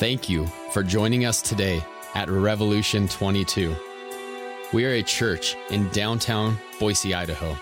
[0.00, 1.84] Thank you for joining us today
[2.14, 3.76] at Revolution 22.
[4.72, 7.54] We are a church in downtown Boise, Idaho.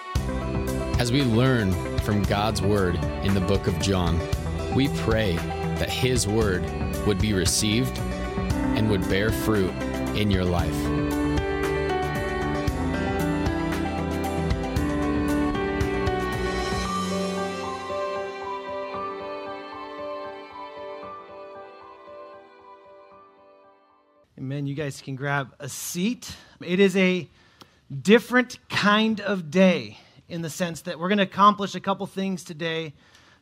[1.01, 2.95] As we learn from God's Word
[3.25, 4.21] in the book of John,
[4.73, 5.35] we pray
[5.81, 6.63] that His Word
[7.09, 9.73] would be received and would bear fruit
[10.15, 11.18] in your life.
[25.01, 26.35] Can grab a seat.
[26.61, 27.29] It is a
[28.03, 29.99] different kind of day
[30.29, 32.93] in the sense that we're going to accomplish a couple things today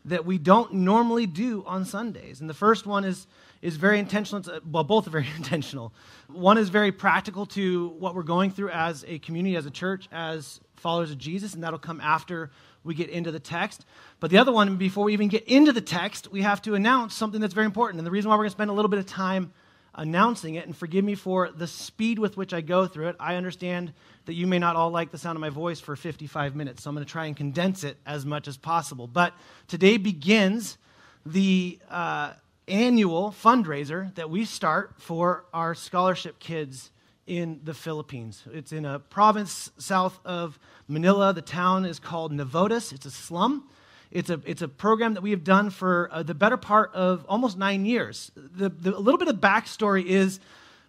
[0.04, 2.40] that we don't normally do on Sundays.
[2.40, 3.26] And the first one is
[3.62, 4.42] is very intentional.
[4.48, 5.92] Uh, well, both are very intentional.
[6.28, 10.08] One is very practical to what we're going through as a community, as a church,
[10.12, 12.50] as followers of Jesus, and that'll come after
[12.84, 13.84] we get into the text.
[14.20, 17.14] But the other one, before we even get into the text, we have to announce
[17.14, 17.98] something that's very important.
[17.98, 19.52] And the reason why we're going to spend a little bit of time
[19.96, 23.16] announcing it, and forgive me for the speed with which I go through it.
[23.18, 23.92] I understand
[24.26, 26.90] that you may not all like the sound of my voice for 55 minutes, so
[26.90, 29.06] I'm going to try and condense it as much as possible.
[29.06, 29.32] But
[29.66, 30.78] today begins
[31.24, 32.34] the uh,
[32.68, 36.90] annual fundraiser that we start for our scholarship kids
[37.26, 38.44] in the Philippines.
[38.52, 41.32] It's in a province south of Manila.
[41.32, 43.68] The town is called Navotas, it's a slum.
[44.10, 47.24] It's a, it's a program that we have done for uh, the better part of
[47.28, 48.30] almost nine years.
[48.34, 50.40] The, the, a little bit of backstory is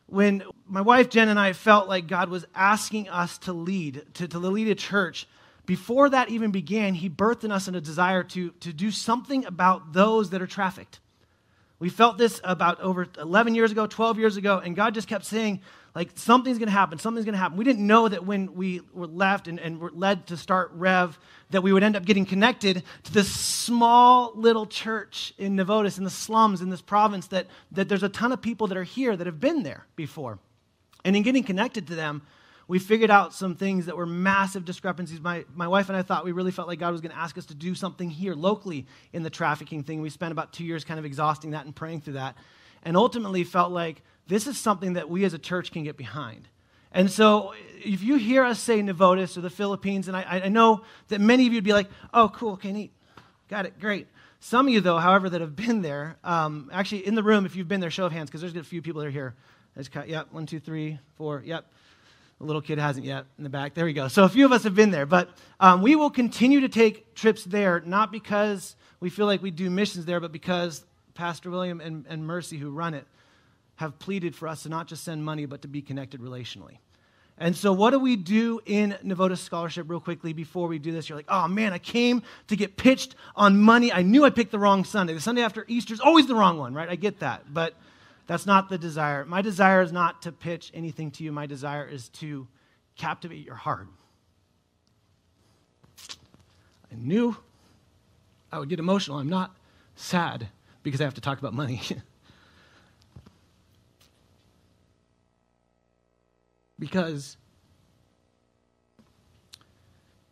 [0.06, 4.28] when my wife Jen and I felt like God was asking us to lead, to,
[4.28, 5.28] to lead a church,
[5.66, 9.94] before that even began, He birthed in us a desire to, to do something about
[9.94, 11.00] those that are trafficked.
[11.80, 15.26] We felt this about over 11 years ago, 12 years ago, and God just kept
[15.26, 15.62] saying,
[15.98, 17.58] like, something's going to happen, something's going to happen.
[17.58, 21.18] We didn't know that when we were left and, and were led to start Rev,
[21.50, 26.04] that we would end up getting connected to this small little church in Navotas, in
[26.04, 29.18] the slums in this province, that, that there's a ton of people that are here
[29.18, 30.38] that have been there before.
[31.04, 32.22] And in getting connected to them,
[32.68, 35.20] we figured out some things that were massive discrepancies.
[35.20, 37.40] My, my wife and I thought we really felt like God was going to ask
[37.40, 40.02] us to do something here locally in the trafficking thing.
[40.02, 42.38] We spent about two years kind of exhausting that and praying through that.
[42.88, 46.48] And ultimately felt like this is something that we as a church can get behind.
[46.94, 47.54] And so,
[47.84, 51.46] if you hear us say Navotas or the Philippines, and I, I know that many
[51.46, 52.94] of you would be like, oh, cool, okay, neat.
[53.50, 54.08] Got it, great.
[54.40, 57.58] Some of you, though, however, that have been there, um, actually in the room, if
[57.58, 59.36] you've been there, show of hands, because there's a few people that are here.
[60.06, 61.66] Yep, one, two, three, four, yep.
[62.40, 63.74] The little kid hasn't yet in the back.
[63.74, 64.08] There we go.
[64.08, 67.16] So a few of us have been there, but um, we will continue to take
[67.16, 70.86] trips there, not because we feel like we do missions there, but because
[71.18, 73.06] Pastor William and, and Mercy, who run it,
[73.78, 76.78] have pleaded for us to not just send money, but to be connected relationally.
[77.40, 81.10] And so, what do we do in Navotas Scholarship, real quickly, before we do this?
[81.10, 83.92] You're like, oh man, I came to get pitched on money.
[83.92, 85.14] I knew I picked the wrong Sunday.
[85.14, 86.90] The Sunday after Easter is always the wrong one, right?
[86.90, 87.52] I get that.
[87.52, 87.74] But
[88.28, 89.26] that's not the desire.
[89.26, 92.48] My desire is not to pitch anything to you, my desire is to
[92.96, 93.88] captivate your heart.
[96.92, 97.36] I knew
[98.52, 99.18] I would get emotional.
[99.18, 99.56] I'm not
[99.96, 100.50] sad
[100.88, 101.82] because I have to talk about money.
[106.80, 107.36] because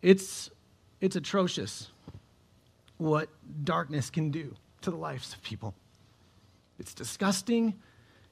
[0.01, 0.49] it's,
[1.01, 1.89] it's atrocious
[2.97, 3.27] what
[3.65, 5.75] darkness can do to the lives of people.
[6.79, 7.73] It's disgusting,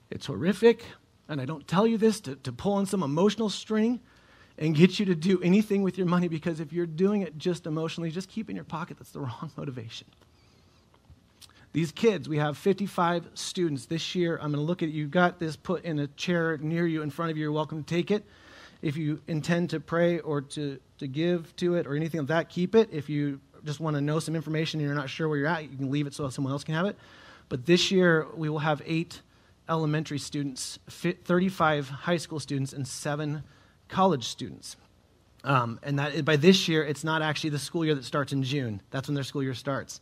[0.09, 0.85] it's horrific,
[1.27, 3.99] and I don't tell you this to, to pull on some emotional string
[4.57, 7.67] and get you to do anything with your money because if you're doing it just
[7.67, 10.07] emotionally, just keep in your pocket, that's the wrong motivation.
[11.73, 14.35] These kids, we have 55 students this year.
[14.35, 15.07] I'm going to look at you.
[15.07, 17.41] Got this put in a chair near you in front of you.
[17.41, 18.23] You're welcome to take it.
[18.83, 22.49] If you intend to pray or to, to give to it or anything like that,
[22.49, 22.89] keep it.
[22.91, 25.63] If you just want to know some information and you're not sure where you're at,
[25.63, 26.95] you can leave it so someone else can have it.
[27.49, 29.21] But this year, we will have eight
[29.67, 33.41] elementary students, 35 high school students, and seven
[33.87, 34.75] college students.
[35.43, 38.43] Um, and that by this year, it's not actually the school year that starts in
[38.43, 38.79] June.
[38.91, 40.01] That's when their school year starts.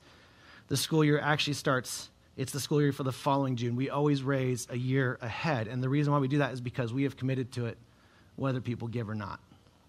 [0.71, 3.75] The school year actually starts, it's the school year for the following June.
[3.75, 5.67] We always raise a year ahead.
[5.67, 7.77] And the reason why we do that is because we have committed to it,
[8.37, 9.41] whether people give or not.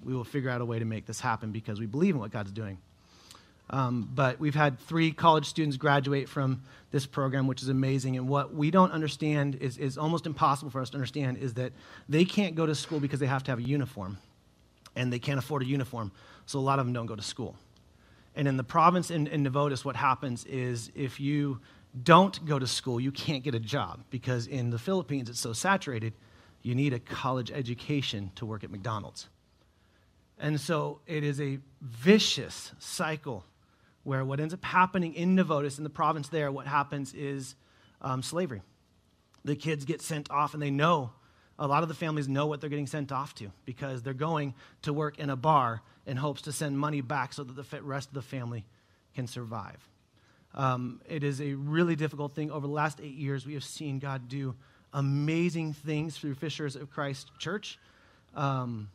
[0.03, 2.33] We will figure out a way to make this happen because we believe in what
[2.33, 2.79] God's doing.
[3.71, 8.17] Um, but we've had three college students graduate from this program, which is amazing.
[8.17, 11.71] And what we don't understand is, is almost impossible for us to understand is that
[12.09, 14.19] they can't go to school because they have to have a uniform,
[14.97, 16.11] and they can't afford a uniform.
[16.47, 17.55] So a lot of them don't go to school.
[18.35, 21.61] And in the province in, in Navotas, what happens is if you
[22.03, 25.53] don't go to school, you can't get a job because in the Philippines it's so
[25.53, 26.15] saturated,
[26.63, 29.29] you need a college education to work at McDonald's.
[30.39, 33.45] And so it is a vicious cycle
[34.05, 37.55] where what ends up happening in Navotas, in the province there, what happens is
[38.01, 38.63] um, slavery.
[39.45, 41.13] the kids get sent off and they know
[41.63, 44.53] a lot of the families know what they're getting sent off to because they're going
[44.83, 48.09] to work in a bar in hopes to send money back so that the rest
[48.09, 48.65] of the family
[49.15, 49.79] can survive.
[50.55, 52.51] Um, it is a really difficult thing.
[52.51, 54.57] Over the last eight years, we have seen God do
[54.93, 57.79] amazing things through Fishers of Christ Church.
[58.35, 58.91] Um,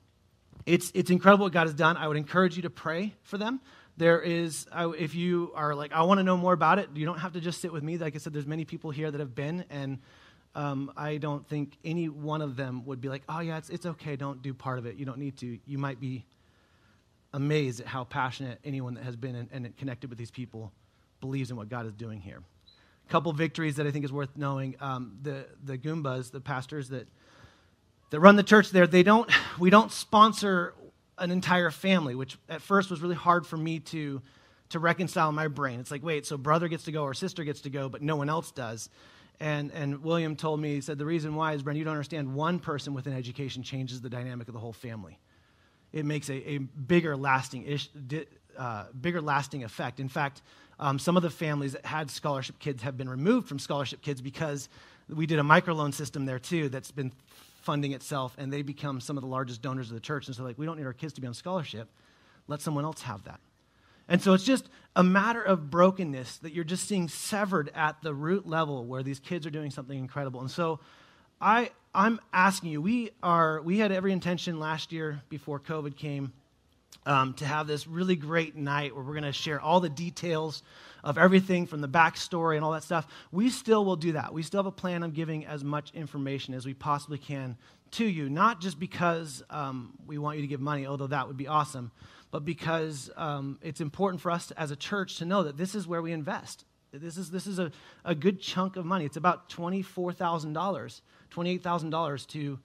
[0.66, 1.96] it's, it's incredible what God has done.
[1.96, 3.62] I would encourage you to pray for them.
[3.96, 7.20] There is, if you are like, I want to know more about it, you don't
[7.20, 7.98] have to just sit with me.
[7.98, 10.00] Like I said, there's many people here that have been, and
[10.58, 13.86] um, I don't think any one of them would be like, oh, yeah, it's, it's
[13.86, 14.96] okay, don't do part of it.
[14.98, 15.60] You don't need to.
[15.68, 16.26] You might be
[17.32, 20.72] amazed at how passionate anyone that has been and, and connected with these people
[21.22, 22.42] believes in what God is doing here.
[23.08, 24.76] A couple victories that I think is worth knowing.
[24.82, 27.08] Um, the, the Goombas, the pastors that,
[28.10, 30.74] that run the church there, they don't, we don't sponsor
[31.20, 34.24] an entire family, which at first was really hard for me to,
[34.70, 35.80] to reconcile my brain.
[35.80, 38.16] It's like, wait, so brother gets to go or sister gets to go, but no
[38.16, 38.90] one else does.
[39.40, 42.34] And, and William told me, he said, the reason why is, Bren, you don't understand,
[42.34, 45.20] one person with an education changes the dynamic of the whole family.
[45.94, 47.90] It makes a, a bigger, lasting ish,
[48.58, 50.00] uh, bigger lasting effect.
[50.00, 50.42] In fact,
[50.80, 54.22] um, some of the families that had scholarship kids have been removed from scholarship kids
[54.22, 54.70] because
[55.08, 57.12] we did a microloan system there too that's been
[57.62, 60.28] funding itself, and they become some of the largest donors of the church.
[60.28, 61.90] And so, like, we don't need our kids to be on scholarship.
[62.48, 63.40] Let someone else have that.
[64.08, 68.14] And so it's just a matter of brokenness that you're just seeing severed at the
[68.14, 70.42] root level where these kids are doing something incredible.
[70.42, 70.80] And so
[71.40, 76.32] I, I'm asking you, we, are, we had every intention last year before COVID came
[77.06, 80.64] um, to have this really great night where we're going to share all the details
[81.04, 83.08] of everything from the backstory and all that stuff.
[83.32, 84.34] We still will do that.
[84.34, 87.56] We still have a plan on giving as much information as we possibly can
[87.92, 91.38] to you, not just because um, we want you to give money, although that would
[91.38, 91.92] be awesome,
[92.32, 95.88] but because um, it's important for us as a church to know that this is
[95.88, 96.66] where we invest.
[96.92, 97.72] This is, this is a,
[98.06, 99.06] a good chunk of money.
[99.06, 101.02] It's about $24,000,
[101.32, 102.60] $28,000 to,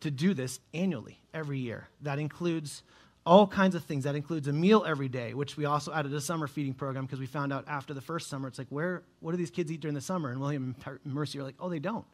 [0.00, 1.88] to do this annually, every year.
[2.02, 2.82] That includes
[3.24, 4.04] all kinds of things.
[4.04, 7.20] That includes a meal every day, which we also added a summer feeding program because
[7.20, 9.80] we found out after the first summer, it's like, where, what do these kids eat
[9.80, 10.30] during the summer?
[10.30, 12.06] And William and Mercy are like, oh, they don't.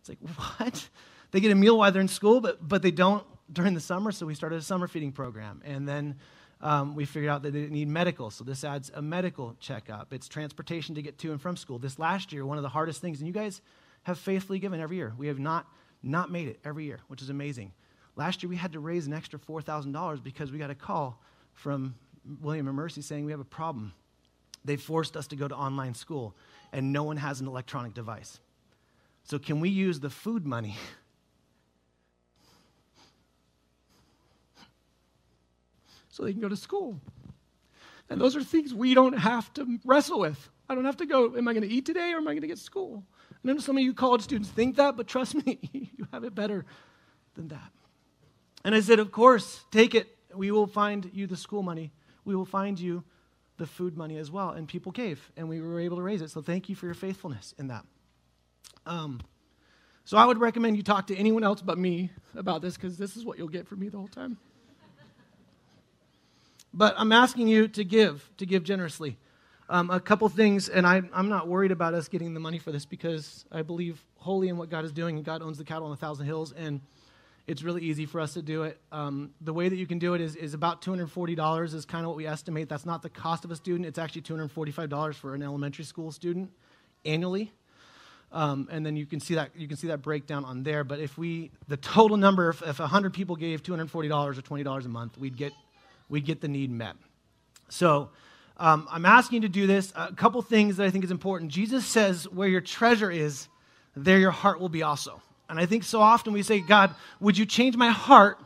[0.00, 0.18] It's like,
[0.58, 0.88] what?
[1.30, 4.12] They get a meal while they're in school, but, but they don't during the summer,
[4.12, 5.62] so we started a summer feeding program.
[5.64, 6.16] And then
[6.60, 10.12] um, we figured out that they need medical, so this adds a medical checkup.
[10.12, 11.78] It's transportation to get to and from school.
[11.78, 13.60] This last year, one of the hardest things, and you guys
[14.04, 15.12] have faithfully given every year.
[15.16, 15.66] We have not
[16.02, 17.72] not made it every year, which is amazing.
[18.16, 21.22] Last year, we had to raise an extra $4,000 because we got a call
[21.54, 21.94] from
[22.40, 23.92] William and Mercy saying we have a problem.
[24.64, 26.36] They forced us to go to online school,
[26.72, 28.40] and no one has an electronic device.
[29.24, 30.76] So, can we use the food money
[36.12, 37.00] so they can go to school.
[38.08, 40.50] And those are things we don't have to wrestle with.
[40.68, 42.42] I don't have to go, am I going to eat today or am I going
[42.42, 43.02] to get school?
[43.32, 46.34] I know some of you college students think that, but trust me, you have it
[46.34, 46.64] better
[47.34, 47.72] than that.
[48.64, 50.06] And I said, Of course, take it.
[50.34, 51.92] We will find you the school money.
[52.24, 53.02] We will find you
[53.56, 54.50] the food money as well.
[54.50, 56.30] And people gave, and we were able to raise it.
[56.30, 57.84] So thank you for your faithfulness in that.
[58.86, 59.20] Um,
[60.04, 63.16] so I would recommend you talk to anyone else but me about this because this
[63.16, 64.36] is what you'll get from me the whole time.
[66.74, 69.18] But I'm asking you to give, to give generously.
[69.68, 72.72] Um, a couple things, and I, am not worried about us getting the money for
[72.72, 75.86] this because I believe wholly in what God is doing, and God owns the cattle
[75.86, 76.80] on a thousand hills, and
[77.46, 78.78] it's really easy for us to do it.
[78.90, 82.10] Um, the way that you can do it is, is about $240 is kind of
[82.10, 82.68] what we estimate.
[82.68, 83.86] That's not the cost of a student.
[83.86, 86.50] It's actually $245 for an elementary school student
[87.04, 87.52] annually.
[88.30, 90.84] Um, and then you can see that you can see that breakdown on there.
[90.84, 94.88] But if we the total number, if, if 100 people gave $240 or $20 a
[94.88, 95.52] month, we'd get
[96.12, 96.94] we get the need met.
[97.70, 98.10] So
[98.58, 99.92] um, I'm asking you to do this.
[99.96, 101.50] A couple things that I think is important.
[101.50, 103.48] Jesus says, Where your treasure is,
[103.96, 105.22] there your heart will be also.
[105.48, 108.38] And I think so often we say, God, would you change my heart?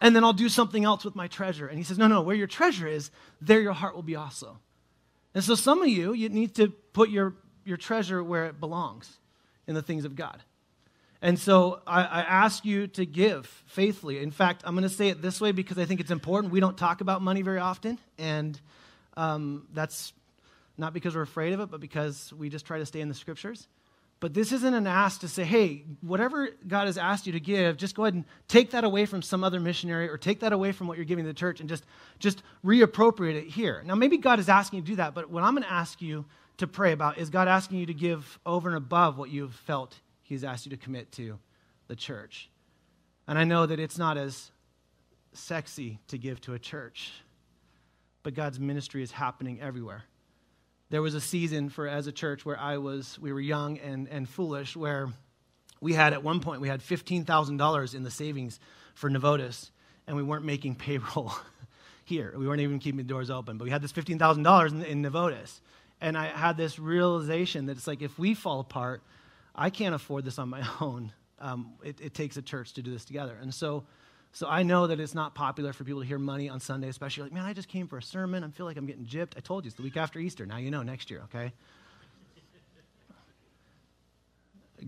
[0.00, 1.66] And then I'll do something else with my treasure.
[1.66, 3.10] And he says, No, no, where your treasure is,
[3.42, 4.58] there your heart will be also.
[5.34, 7.34] And so some of you, you need to put your,
[7.64, 9.18] your treasure where it belongs
[9.66, 10.42] in the things of God.
[11.22, 14.22] And so I, I, ask you to give faithfully.
[14.22, 16.52] In fact, I'm going to say it this way because I think it's important.
[16.52, 18.58] We don't talk about money very often, and
[19.18, 20.14] um, that's
[20.78, 23.14] not because we're afraid of it, but because we just try to stay in the
[23.14, 23.68] scriptures.
[24.18, 27.78] But this isn't an ask to say, hey, whatever God has asked you to give,
[27.78, 30.72] just go ahead and take that away from some other missionary or take that away
[30.72, 31.84] from what you're giving the church and just,
[32.18, 33.82] just reappropriate it here.
[33.84, 36.02] Now, maybe God is asking you to do that, but what I'm going to ask
[36.02, 36.26] you
[36.58, 39.98] to pray about is God asking you to give over and above what you've felt
[40.30, 41.40] He's asked you to commit to
[41.88, 42.48] the church.
[43.26, 44.52] And I know that it's not as
[45.32, 47.10] sexy to give to a church,
[48.22, 50.04] but God's ministry is happening everywhere.
[50.88, 54.06] There was a season for as a church where I was, we were young and,
[54.08, 55.08] and foolish, where
[55.80, 58.60] We had at one point we had fifteen thousand dollars in the savings
[58.94, 59.70] for Navotas,
[60.06, 61.32] and we weren't making payroll
[62.04, 62.32] here.
[62.36, 64.84] We weren't even keeping the doors open, but we had this fifteen thousand dollars in,
[64.84, 65.60] in Navotas,
[66.00, 69.02] and I had this realization that it's like if we fall apart,
[69.54, 71.12] I can't afford this on my own.
[71.38, 73.84] Um, it, it takes a church to do this together, and so.
[74.32, 77.24] So I know that it's not popular for people to hear money on Sunday, especially
[77.24, 78.44] like, man, I just came for a sermon.
[78.44, 79.32] I feel like I'm getting gypped.
[79.36, 80.46] I told you it's the week after Easter.
[80.46, 81.52] Now you know next year, okay?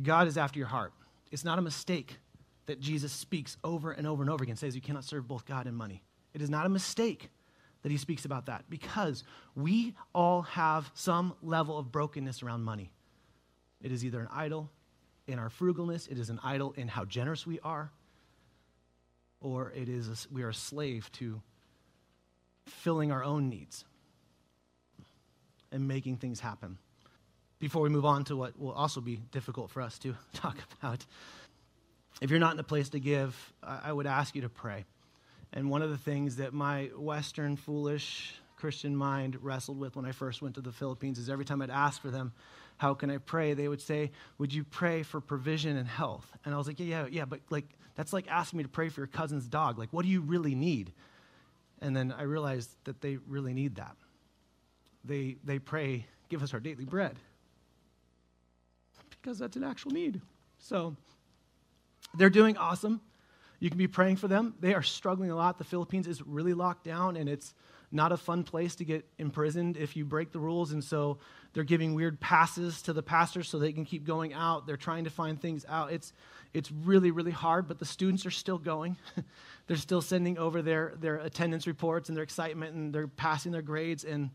[0.00, 0.92] God is after your heart.
[1.32, 2.18] It's not a mistake
[2.66, 5.66] that Jesus speaks over and over and over again, says you cannot serve both God
[5.66, 6.02] and money.
[6.34, 7.28] It is not a mistake
[7.82, 12.90] that he speaks about that because we all have some level of brokenness around money.
[13.82, 14.70] It is either an idol
[15.26, 17.90] in our frugalness, it is an idol in how generous we are,
[19.40, 21.40] or it is a, we are a slave to
[22.66, 23.84] filling our own needs
[25.70, 26.78] and making things happen
[27.58, 31.04] before we move on to what will also be difficult for us to talk about.
[32.20, 34.84] If you're not in a place to give, I would ask you to pray.
[35.52, 40.12] And one of the things that my Western, foolish Christian mind wrestled with when I
[40.12, 42.32] first went to the Philippines is every time I'd ask for them,
[42.82, 43.54] How can I pray?
[43.54, 46.26] they would say, Would you pray for provision and health?
[46.44, 48.88] And I was like, Yeah, yeah, yeah, but like, that's like asking me to pray
[48.88, 49.78] for your cousin's dog.
[49.78, 50.92] Like, what do you really need?
[51.80, 53.94] And then I realized that they really need that.
[55.04, 57.20] They, they pray, Give us our daily bread
[59.10, 60.20] because that's an actual need.
[60.58, 60.96] So
[62.14, 63.00] they're doing awesome.
[63.60, 64.56] You can be praying for them.
[64.58, 65.56] They are struggling a lot.
[65.56, 67.54] The Philippines is really locked down, and it's
[67.92, 70.72] not a fun place to get imprisoned if you break the rules.
[70.72, 71.18] And so
[71.52, 74.66] they're giving weird passes to the pastors so they can keep going out.
[74.66, 75.92] They're trying to find things out.
[75.92, 76.12] It's,
[76.54, 78.96] it's really, really hard, but the students are still going.
[79.66, 83.62] they're still sending over their, their attendance reports and their excitement, and they're passing their
[83.62, 84.04] grades.
[84.04, 84.30] And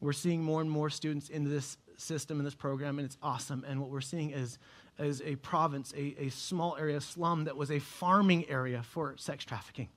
[0.00, 3.64] we're seeing more and more students into this system in this program, and it's awesome.
[3.66, 4.58] And what we're seeing is,
[4.98, 9.44] is a province, a, a small area, slum that was a farming area for sex
[9.44, 9.88] trafficking,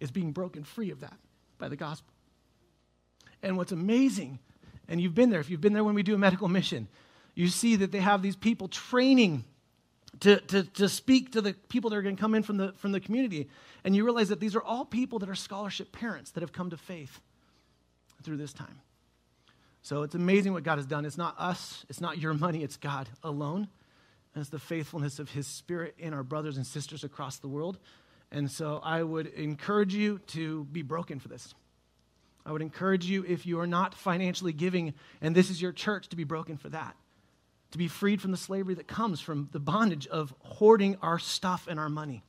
[0.00, 1.16] is being broken free of that
[1.58, 2.12] by the gospel.
[3.42, 4.38] And what's amazing,
[4.88, 6.88] and you've been there, if you've been there when we do a medical mission,
[7.34, 9.44] you see that they have these people training
[10.20, 12.72] to, to, to speak to the people that are going to come in from the,
[12.76, 13.48] from the community.
[13.82, 16.70] And you realize that these are all people that are scholarship parents that have come
[16.70, 17.20] to faith
[18.22, 18.80] through this time.
[19.82, 21.04] So it's amazing what God has done.
[21.04, 23.68] It's not us, it's not your money, it's God alone.
[24.34, 27.78] And it's the faithfulness of His Spirit in our brothers and sisters across the world.
[28.34, 31.54] And so I would encourage you to be broken for this.
[32.44, 36.08] I would encourage you, if you are not financially giving, and this is your church,
[36.08, 36.94] to be broken for that.
[37.70, 41.66] To be freed from the slavery that comes from the bondage of hoarding our stuff
[41.70, 42.22] and our money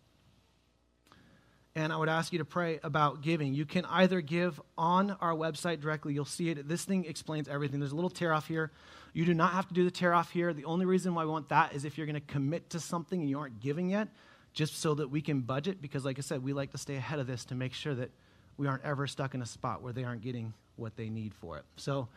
[1.75, 3.53] and I would ask you to pray about giving.
[3.53, 6.13] You can either give on our website directly.
[6.13, 6.67] You'll see it.
[6.67, 7.79] This thing explains everything.
[7.81, 8.71] There's a little tear off here.
[9.13, 10.53] You do not have to do the tear off here.
[10.53, 13.19] The only reason why we want that is if you're going to commit to something
[13.19, 14.07] and you aren't giving yet,
[14.55, 15.79] just so that we can budget.
[15.79, 18.09] Because, like I said, we like to stay ahead of this to make sure that
[18.57, 21.57] we aren't ever stuck in a spot where they aren't getting what they need for
[21.57, 21.65] it.
[21.75, 22.07] So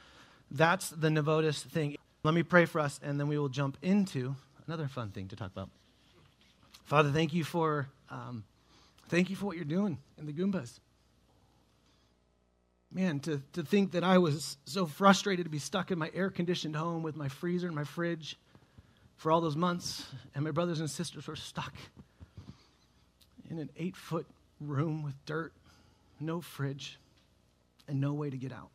[0.50, 1.96] that's the Navotas thing.
[2.24, 4.34] Let me pray for us, and then we will jump into
[4.66, 5.68] another fun thing to talk about.
[6.84, 7.88] Father, thank you for.
[8.08, 8.44] Um,
[9.08, 10.80] Thank you for what you're doing in the Goombas.
[12.92, 16.28] Man, to, to think that I was so frustrated to be stuck in my air
[16.28, 18.36] conditioned home with my freezer and my fridge
[19.16, 21.72] for all those months, and my brothers and sisters were stuck
[23.50, 24.26] in an eight foot
[24.60, 25.52] room with dirt,
[26.20, 26.98] no fridge,
[27.86, 28.70] and no way to get out.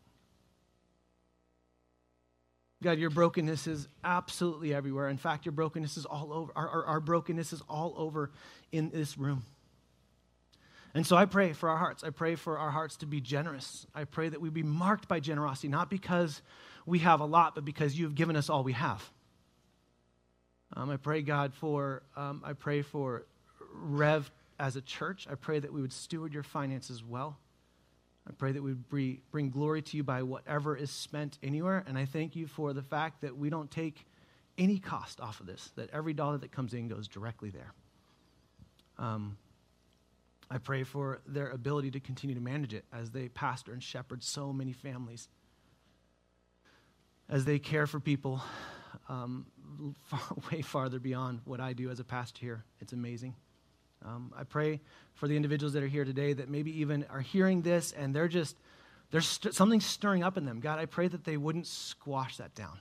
[2.82, 5.08] God, your brokenness is absolutely everywhere.
[5.08, 6.51] In fact, your brokenness is all over.
[6.56, 8.30] Our, our, our brokenness is all over
[8.74, 9.44] in this room.
[10.94, 12.03] And so I pray for our hearts.
[12.03, 13.88] I pray for our hearts to be generous.
[13.96, 16.42] I pray that we be marked by generosity, not because
[16.86, 19.10] we have a lot, but because you have given us all we have.
[20.75, 23.24] Um, I pray, God, for um, I pray for
[23.74, 24.30] Rev
[24.63, 25.27] as a church.
[25.29, 27.38] I pray that we would steward your finances well.
[28.25, 31.84] I pray that we would bring glory to you by whatever is spent anywhere.
[31.86, 34.08] And I thank you for the fact that we don't take
[34.58, 37.74] any cost off of this, that every dollar that comes in goes directly there.
[38.98, 39.36] Um,
[40.50, 44.24] I pray for their ability to continue to manage it as they pastor and shepherd
[44.24, 45.27] so many families,
[47.27, 48.41] as they care for people
[49.10, 49.46] um,
[50.03, 52.63] far, way farther beyond what I do as a pastor here.
[52.79, 53.36] It's amazing.
[54.06, 54.82] Um, I pray
[55.16, 58.28] for the individuals that are here today that maybe even are hearing this and they're
[58.28, 58.58] just,
[59.12, 60.60] there's st- something stirring up in them.
[60.60, 62.80] God, I pray that they wouldn't squash that down.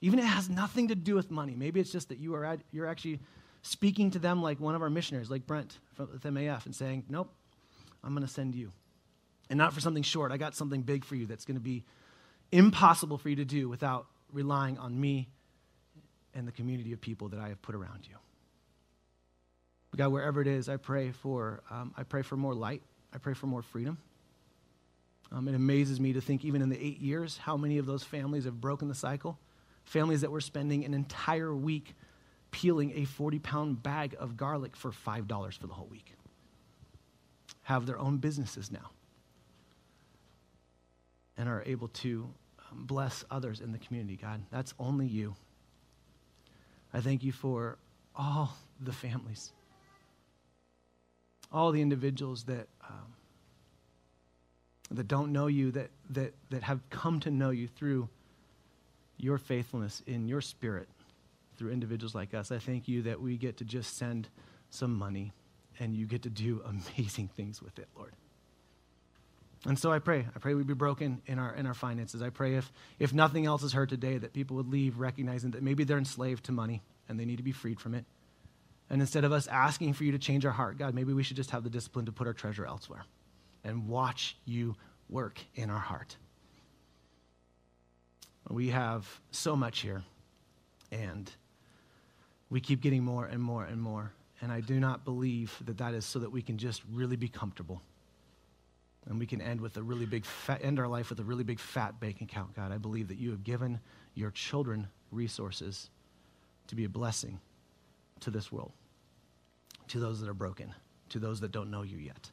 [0.00, 1.54] Even it has nothing to do with money.
[1.54, 3.20] Maybe it's just that you are at, you're actually
[3.62, 7.04] speaking to them like one of our missionaries, like Brent from, with MAF, and saying,
[7.08, 7.32] Nope,
[8.02, 8.72] I'm going to send you.
[9.48, 10.32] And not for something short.
[10.32, 11.84] I got something big for you that's going to be
[12.50, 15.28] impossible for you to do without relying on me
[16.34, 18.16] and the community of people that I have put around you.
[19.96, 22.82] God, wherever it is, I pray for, um, I pray for more light.
[23.12, 23.98] I pray for more freedom.
[25.30, 28.02] Um, it amazes me to think, even in the eight years, how many of those
[28.02, 29.38] families have broken the cycle.
[29.84, 31.94] Families that were spending an entire week
[32.50, 36.14] peeling a 40 pound bag of garlic for $5 for the whole week
[37.62, 38.90] have their own businesses now
[41.36, 42.28] and are able to
[42.70, 44.42] um, bless others in the community, God.
[44.50, 45.34] That's only you.
[46.92, 47.78] I thank you for
[48.14, 49.52] all the families,
[51.52, 53.14] all the individuals that, um,
[54.90, 58.08] that don't know you, that, that, that have come to know you through
[59.18, 60.88] your faithfulness in your spirit,
[61.56, 62.50] through individuals like us.
[62.50, 64.28] I thank you that we get to just send
[64.70, 65.32] some money
[65.78, 66.62] and you get to do
[66.98, 68.14] amazing things with it, Lord.
[69.64, 70.26] And so I pray.
[70.34, 72.20] I pray we be broken in our, in our finances.
[72.20, 75.62] I pray if, if nothing else is heard today, that people would leave recognizing that
[75.62, 78.04] maybe they're enslaved to money and they need to be freed from it.
[78.92, 81.36] And instead of us asking for you to change our heart, God, maybe we should
[81.36, 83.04] just have the discipline to put our treasure elsewhere
[83.64, 84.76] and watch you
[85.08, 86.16] work in our heart.
[88.50, 90.02] We have so much here,
[90.90, 91.30] and
[92.50, 94.12] we keep getting more and more and more.
[94.42, 97.28] And I do not believe that that is so that we can just really be
[97.28, 97.80] comfortable.
[99.06, 101.44] And we can end with a really big fat, end our life with a really
[101.44, 102.72] big fat bank account, God.
[102.72, 103.80] I believe that you have given
[104.14, 105.88] your children resources
[106.66, 107.40] to be a blessing
[108.20, 108.72] to this world,
[109.92, 110.74] to those that are broken,
[111.10, 112.30] to those that don't know you yet.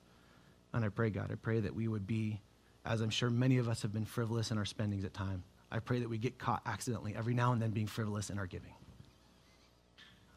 [0.74, 2.40] And I pray, God, I pray that we would be,
[2.86, 5.44] as I'm sure many of us have been frivolous in our spendings at time.
[5.70, 8.48] I pray that we get caught accidentally every now and then being frivolous in our
[8.48, 8.74] giving.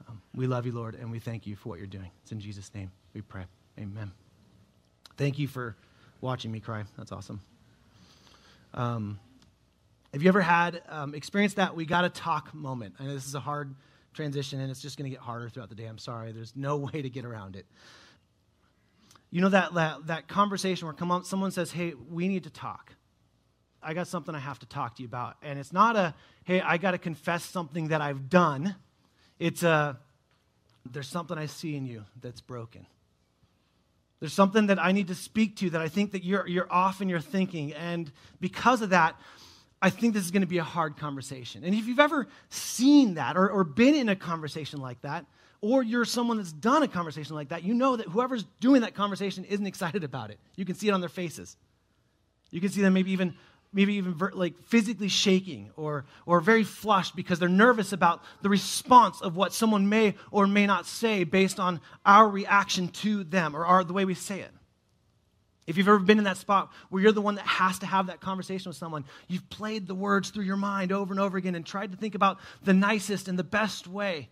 [0.09, 2.11] Um, we love you, Lord, and we thank you for what you're doing.
[2.23, 3.45] It's in Jesus' name we pray.
[3.79, 4.11] Amen.
[5.17, 5.77] Thank you for
[6.21, 6.83] watching me cry.
[6.99, 7.41] That's awesome.
[8.75, 9.21] Um,
[10.13, 12.97] have you ever had um, experienced that we got to talk moment?
[12.99, 13.77] I know this is a hard
[14.13, 15.87] transition, and it's just going to get harder throughout the day.
[15.87, 16.33] I'm sorry.
[16.33, 17.67] There's no way to get around it.
[19.31, 22.51] You know that, that, that conversation where come on, someone says, hey, we need to
[22.51, 22.95] talk.
[23.83, 25.37] I got something I have to talk to you about.
[25.43, 28.77] And it's not a, hey, I got to confess something that I've done.
[29.39, 29.99] It's a,
[30.91, 32.87] there's something I see in you that's broken.
[34.21, 37.01] There's something that I need to speak to that I think that you're, you're off
[37.01, 37.73] in your thinking.
[37.73, 39.17] And because of that,
[39.83, 41.65] I think this is going to be a hard conversation.
[41.65, 45.27] And if you've ever seen that or, or been in a conversation like that,
[45.61, 48.95] or you're someone that's done a conversation like that, you know that whoever's doing that
[48.95, 50.39] conversation isn't excited about it.
[50.55, 51.57] You can see it on their faces.
[52.53, 53.35] You can see them maybe even
[53.73, 58.49] maybe even ver- like physically shaking or, or very flushed because they're nervous about the
[58.51, 63.57] response of what someone may or may not say based on our reaction to them
[63.57, 64.51] or our, the way we say it.
[65.67, 68.09] If you've ever been in that spot where you're the one that has to have
[68.09, 71.55] that conversation with someone, you've played the words through your mind over and over again
[71.55, 74.29] and tried to think about the nicest and the best way.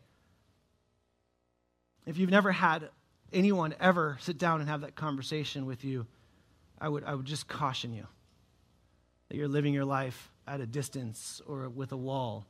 [2.07, 2.88] If you've never had
[3.33, 6.07] anyone ever sit down and have that conversation with you,
[6.81, 8.07] I would, I would just caution you
[9.29, 12.47] that you're living your life at a distance or with a wall,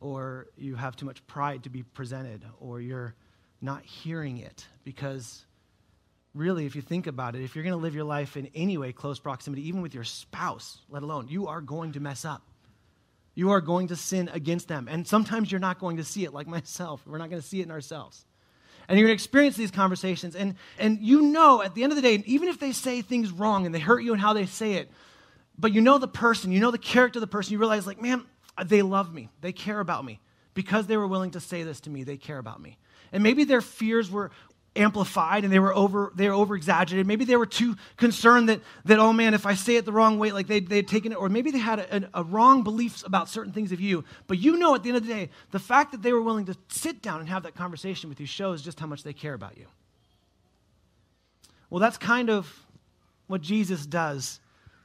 [0.00, 3.14] or you have too much pride to be presented, or you're
[3.62, 4.66] not hearing it.
[4.84, 5.46] Because
[6.34, 8.78] really, if you think about it, if you're going to live your life in any
[8.78, 12.42] way close proximity, even with your spouse, let alone, you are going to mess up.
[13.34, 14.88] You are going to sin against them.
[14.88, 17.02] And sometimes you're not going to see it, like myself.
[17.06, 18.24] We're not going to see it in ourselves.
[18.88, 20.34] And you're going to experience these conversations.
[20.34, 23.30] And, and you know, at the end of the day, even if they say things
[23.30, 24.90] wrong and they hurt you and how they say it,
[25.56, 28.00] but you know the person, you know the character of the person, you realize, like,
[28.00, 28.24] man,
[28.64, 30.20] they love me, they care about me.
[30.54, 32.78] Because they were willing to say this to me, they care about me.
[33.12, 34.32] And maybe their fears were
[34.80, 37.06] amplified and they were over they were over exaggerated.
[37.06, 40.18] Maybe they were too concerned that that oh man, if I say it the wrong
[40.18, 43.02] way, like they they'd taken it, or maybe they had a, a, a wrong beliefs
[43.04, 44.04] about certain things of you.
[44.26, 46.46] But you know, at the end of the day, the fact that they were willing
[46.46, 49.34] to sit down and have that conversation with you shows just how much they care
[49.34, 49.66] about you.
[51.68, 52.66] Well, that's kind of
[53.28, 54.40] what Jesus does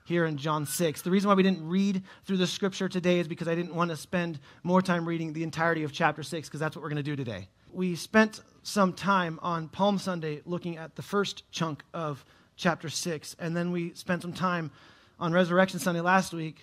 [0.06, 1.02] here in John 6.
[1.02, 3.90] The reason why we didn't read through the scripture today is because I didn't want
[3.90, 6.98] to spend more time reading the entirety of chapter 6, because that's what we're going
[6.98, 7.50] to do today.
[7.74, 12.26] We spent some time on Palm Sunday looking at the first chunk of
[12.56, 14.72] chapter 6, and then we spent some time
[15.20, 16.62] on Resurrection Sunday last week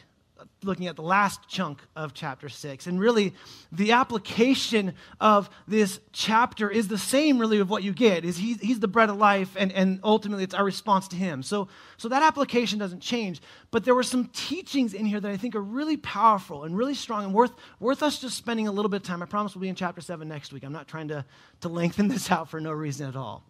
[0.63, 2.87] looking at the last chunk of chapter 6.
[2.87, 3.35] And really,
[3.71, 8.25] the application of this chapter is the same, really, of what you get.
[8.25, 11.43] Is he, He's the bread of life, and, and ultimately it's our response to Him.
[11.43, 13.43] So, so that application doesn't change.
[13.71, 16.95] But there were some teachings in here that I think are really powerful and really
[16.95, 19.23] strong and worth, worth us just spending a little bit of time.
[19.23, 20.65] I promise we'll be in chapter 7 next week.
[20.65, 21.25] I'm not trying to,
[21.61, 23.45] to lengthen this out for no reason at all.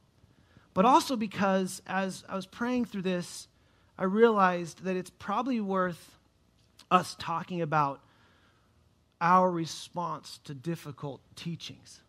[0.74, 3.48] But also because as I was praying through this,
[3.98, 6.11] I realized that it's probably worth
[6.92, 8.00] us talking about
[9.20, 12.00] our response to difficult teachings.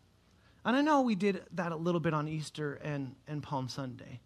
[0.65, 4.19] And I know we did that a little bit on Easter and, and Palm Sunday.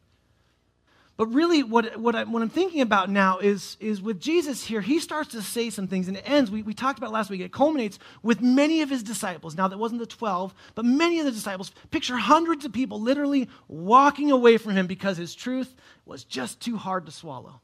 [1.18, 5.00] But really, what, what, I, I'm thinking about now is, is with Jesus here, he
[5.00, 7.52] starts to say some things, and it ends, we, we talked about last week, it
[7.52, 9.56] culminates with many of his disciples.
[9.56, 11.72] Now, that wasn't the 12, but many of the disciples.
[11.90, 16.78] Picture hundreds of people literally walking away from him because his truth was just too
[16.78, 17.62] hard to swallow.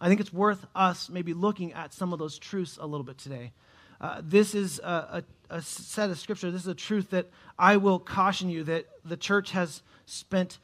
[0.00, 3.18] I think it's worth us maybe looking at some of those truths a little bit
[3.18, 3.52] today.
[4.00, 6.50] Uh, this is a, a, a set of scripture.
[6.50, 10.58] This is a truth that I will caution you that the church has spent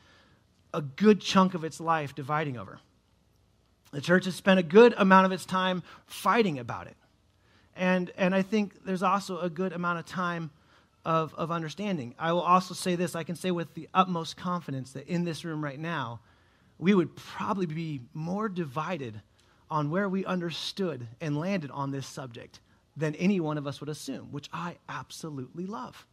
[0.74, 2.80] a good chunk of its life dividing over.
[3.92, 6.96] The church has spent a good amount of its time fighting about it.
[7.76, 10.50] And, and I think there's also a good amount of time
[11.04, 12.14] of, of understanding.
[12.18, 15.44] I will also say this I can say with the utmost confidence that in this
[15.44, 16.20] room right now,
[16.80, 19.20] we would probably be more divided
[19.70, 22.60] on where we understood and landed on this subject
[22.96, 26.06] than any one of us would assume, which I absolutely love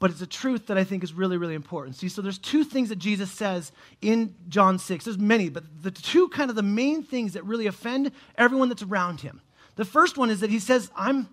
[0.00, 1.94] but it's a truth that I think is really, really important.
[1.94, 3.70] See, so there's two things that Jesus says
[4.00, 5.04] in John 6.
[5.04, 8.82] There's many, but the two kind of the main things that really offend everyone that's
[8.82, 9.42] around him.
[9.76, 11.28] The first one is that he says, I'm,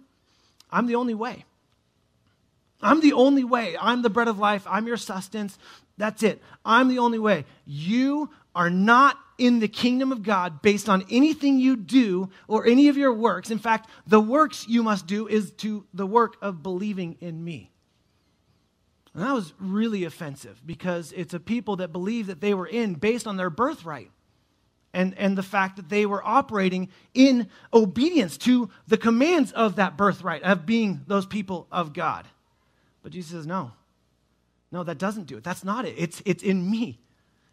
[0.70, 1.46] I'm the only way.
[2.82, 3.78] I'm the only way.
[3.80, 4.68] I'm the bread of life.
[4.70, 5.58] I'm your sustenance.
[5.98, 6.42] That's it.
[6.64, 7.46] I'm the only way.
[7.66, 12.88] You are not in the kingdom of God based on anything you do or any
[12.88, 13.52] of your works.
[13.52, 17.72] In fact, the works you must do is to the work of believing in me.
[19.14, 22.94] And that was really offensive because it's a people that believe that they were in
[22.94, 24.12] based on their birthright
[24.94, 29.98] and, and the fact that they were operating in obedience to the commands of that
[29.98, 32.28] birthright of being those people of God.
[33.04, 33.72] But Jesus says, no,
[34.72, 35.44] no, that doesn't do it.
[35.44, 35.96] That's not it.
[35.98, 37.00] It's, it's in me.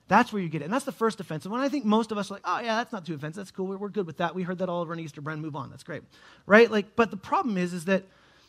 [0.06, 0.66] That's where you get it.
[0.66, 1.60] And that's the first offensive one.
[1.60, 3.36] I think most of us are like, oh, yeah, that's not too offensive.
[3.36, 3.66] That's cool.
[3.66, 4.34] We're, we're good with that.
[4.34, 5.22] We heard that all over on Easter.
[5.22, 5.70] Bren, move on.
[5.70, 6.02] That's great.
[6.46, 6.70] Right?
[6.70, 8.04] Like, but the problem is, is that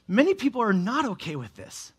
[0.08, 1.93] many people are not okay with this.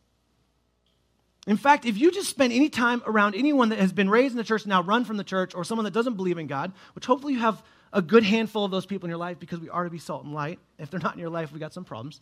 [1.46, 4.36] In fact, if you just spend any time around anyone that has been raised in
[4.36, 6.72] the church and now run from the church, or someone that doesn't believe in God,
[6.94, 9.70] which hopefully you have a good handful of those people in your life because we
[9.70, 10.58] are to be salt and light.
[10.78, 12.20] If they're not in your life, we got some problems.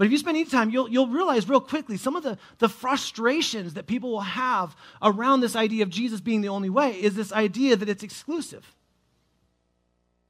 [0.00, 2.70] But if you spend any time, you'll, you'll realize real quickly some of the, the
[2.70, 7.14] frustrations that people will have around this idea of Jesus being the only way is
[7.14, 8.74] this idea that it's exclusive,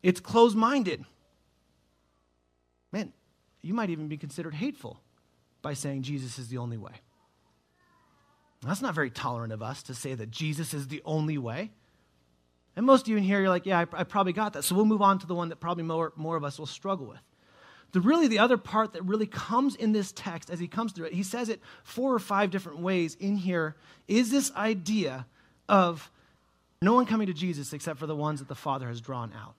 [0.02, 1.04] it's closed minded.
[2.90, 3.12] Man,
[3.62, 4.98] you might even be considered hateful
[5.62, 6.94] by saying Jesus is the only way.
[8.66, 11.70] That's not very tolerant of us to say that Jesus is the only way.
[12.74, 14.64] And most of you in here, you're like, yeah, I, I probably got that.
[14.64, 17.06] So we'll move on to the one that probably more, more of us will struggle
[17.06, 17.20] with.
[17.92, 21.06] The really, the other part that really comes in this text as he comes through
[21.06, 23.74] it, he says it four or five different ways in here,
[24.06, 25.26] is this idea
[25.68, 26.10] of
[26.82, 29.54] no one coming to Jesus except for the ones that the Father has drawn out.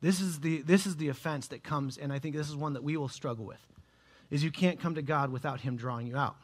[0.00, 2.72] This is the, this is the offense that comes, and I think this is one
[2.74, 3.60] that we will struggle with,
[4.30, 6.36] is you can't come to God without him drawing you out.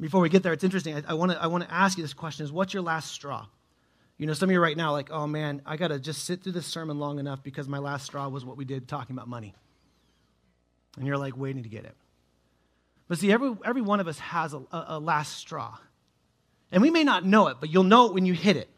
[0.00, 0.94] Before we get there, it's interesting.
[0.96, 3.46] I, I want to I wanna ask you this question is what's your last straw?
[4.18, 6.42] You know, some of you right now, like, oh man, I got to just sit
[6.42, 9.28] through this sermon long enough because my last straw was what we did talking about
[9.28, 9.54] money.
[10.96, 11.94] And you're like waiting to get it.
[13.06, 15.78] But see, every, every one of us has a, a, a last straw.
[16.72, 18.68] And we may not know it, but you'll know it when you hit it.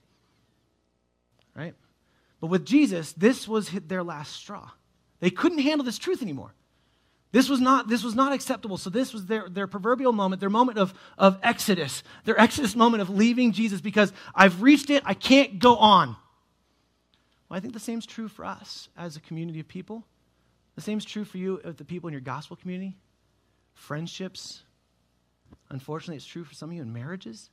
[1.57, 1.75] Right?
[2.41, 4.71] But with Jesus, this was their last straw.
[5.21, 6.55] They couldn't handle this truth anymore.
[7.33, 8.77] This was not, this was not acceptable.
[8.77, 13.03] So, this was their, their proverbial moment, their moment of, of exodus, their exodus moment
[13.03, 16.17] of leaving Jesus because I've reached it, I can't go on.
[17.49, 20.05] Well, I think the same is true for us as a community of people.
[20.75, 22.97] The same is true for you, uh, the people in your gospel community,
[23.75, 24.63] friendships.
[25.69, 27.51] Unfortunately, it's true for some of you in marriages.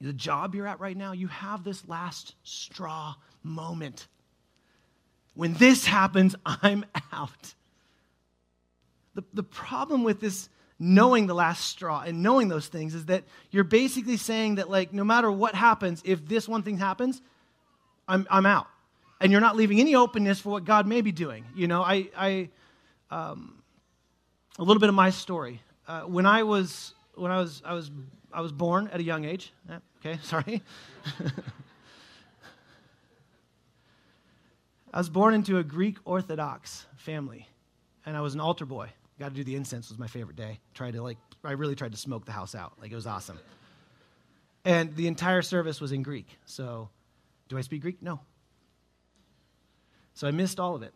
[0.00, 4.08] The job you're at right now, you have this last straw moment
[5.34, 7.54] when this happens, I'm out.
[9.14, 13.24] The, the problem with this knowing the last straw and knowing those things is that
[13.50, 17.22] you're basically saying that, like, no matter what happens, if this one thing happens,
[18.08, 18.66] I'm, I'm out.
[19.20, 21.44] And you're not leaving any openness for what God may be doing.
[21.54, 22.48] You know, I, I
[23.10, 23.62] um,
[24.58, 25.62] a little bit of my story.
[25.86, 27.90] Uh, when I was, when I was, I was,
[28.32, 29.52] I was born at a young age.
[30.04, 30.62] Okay, sorry.
[34.94, 37.48] I was born into a Greek Orthodox family,
[38.06, 38.90] and I was an altar boy.
[39.18, 40.60] Got to do the incense was my favorite day.
[40.72, 42.74] Tried to like, I really tried to smoke the house out.
[42.80, 43.40] Like it was awesome.
[44.64, 46.38] And the entire service was in Greek.
[46.46, 46.90] So,
[47.48, 48.02] do I speak Greek?
[48.02, 48.20] No.
[50.14, 50.94] So I missed all of it.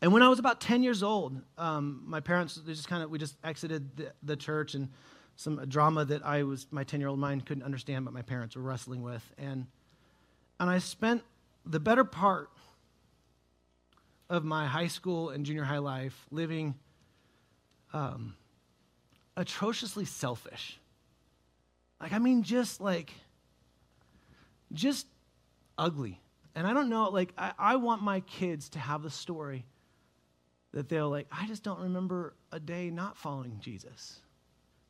[0.00, 3.10] And when I was about 10 years old, um, my parents, they just kind of,
[3.10, 4.90] we just exited the, the church and
[5.34, 8.54] some drama that I was, my 10 year old mind couldn't understand, but my parents
[8.54, 9.28] were wrestling with.
[9.38, 9.66] And,
[10.60, 11.24] and I spent
[11.66, 12.50] the better part
[14.30, 16.74] of my high school and junior high life living
[17.92, 18.34] um,
[19.36, 20.78] atrociously selfish.
[22.00, 23.12] Like, I mean, just like,
[24.72, 25.06] just
[25.76, 26.20] ugly.
[26.54, 29.64] And I don't know, like, I, I want my kids to have the story
[30.72, 34.20] that they'll, like, I just don't remember a day not following Jesus.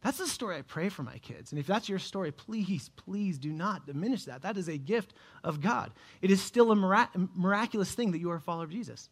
[0.03, 1.51] That's the story I pray for my kids.
[1.53, 4.43] And if that's your story, please, please do not diminish that.
[4.43, 5.93] That is a gift of God.
[6.23, 9.09] It is still a mirac- miraculous thing that you are a follower of Jesus.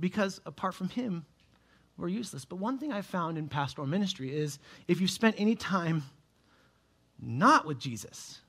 [0.00, 1.26] Because apart from Him,
[1.96, 2.44] we're useless.
[2.44, 6.04] But one thing I've found in pastoral ministry is if you've spent any time
[7.20, 8.40] not with Jesus,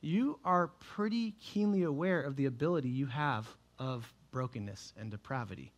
[0.00, 5.72] you are pretty keenly aware of the ability you have of brokenness and depravity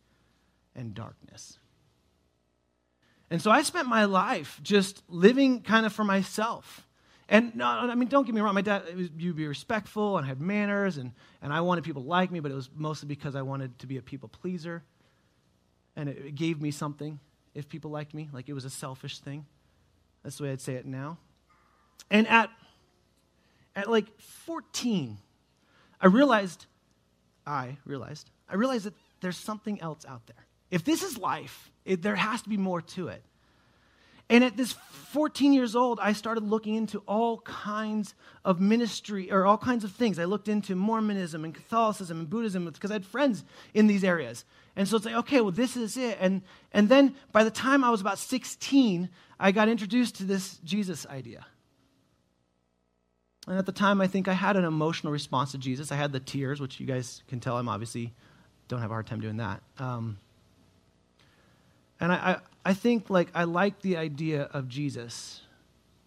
[0.75, 1.59] and darkness.
[3.29, 6.87] And so I spent my life just living kind of for myself.
[7.27, 10.25] And no, I mean, don't get me wrong, my dad, was, you'd be respectful and
[10.25, 11.11] have manners, and,
[11.43, 13.87] and I wanted people to like me, but it was mostly because I wanted to
[13.87, 14.83] be a people pleaser.
[15.99, 17.19] And it, gave me something
[17.53, 19.45] if people liked me, like it was a selfish thing.
[20.23, 21.17] That's the way I'd say it now.
[22.09, 22.49] And at,
[23.75, 25.17] at like 14,
[25.99, 26.67] I realized,
[27.45, 30.45] I realized, I realized that there's something else out there.
[30.71, 33.21] If this is life, it, there has to be more to it.
[34.29, 34.73] And at this
[35.11, 38.13] 14 years old, I started looking into all kinds
[38.45, 40.19] of ministry or all kinds of things.
[40.19, 44.45] I looked into Mormonism and Catholicism and Buddhism because I had friends in these areas.
[44.79, 46.17] And so it's like, okay, well, this is it.
[46.21, 50.55] And, and then by the time I was about 16, I got introduced to this
[50.63, 51.45] Jesus idea.
[53.45, 55.91] And at the time, I think I had an emotional response to Jesus.
[55.91, 58.13] I had the tears, which you guys can tell I'm obviously
[58.69, 59.61] don't have a hard time doing that.
[59.79, 60.17] Um,
[61.99, 62.37] and I, I,
[62.69, 65.41] I think like I like the idea of Jesus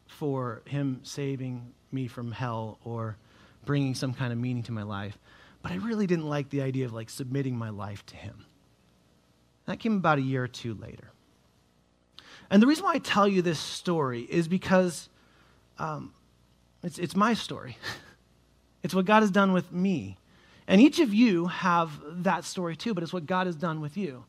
[0.06, 3.18] for him saving me from hell or
[3.66, 5.18] bringing some kind of meaning to my life.
[5.60, 8.46] But I really didn't like the idea of like submitting my life to him.
[9.66, 11.10] That came about a year or two later.
[12.50, 15.08] And the reason why I tell you this story is because
[15.78, 16.12] um,
[16.82, 17.78] it's, it's my story.
[18.82, 20.18] it's what God has done with me.
[20.66, 21.90] And each of you have
[22.24, 24.24] that story too, but it's what God has done with you.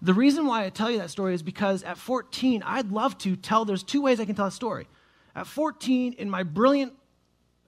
[0.00, 3.36] The reason why I tell you that story is because at 14, I'd love to
[3.36, 4.88] tell, there's two ways I can tell a story.
[5.36, 6.94] At 14, in my brilliant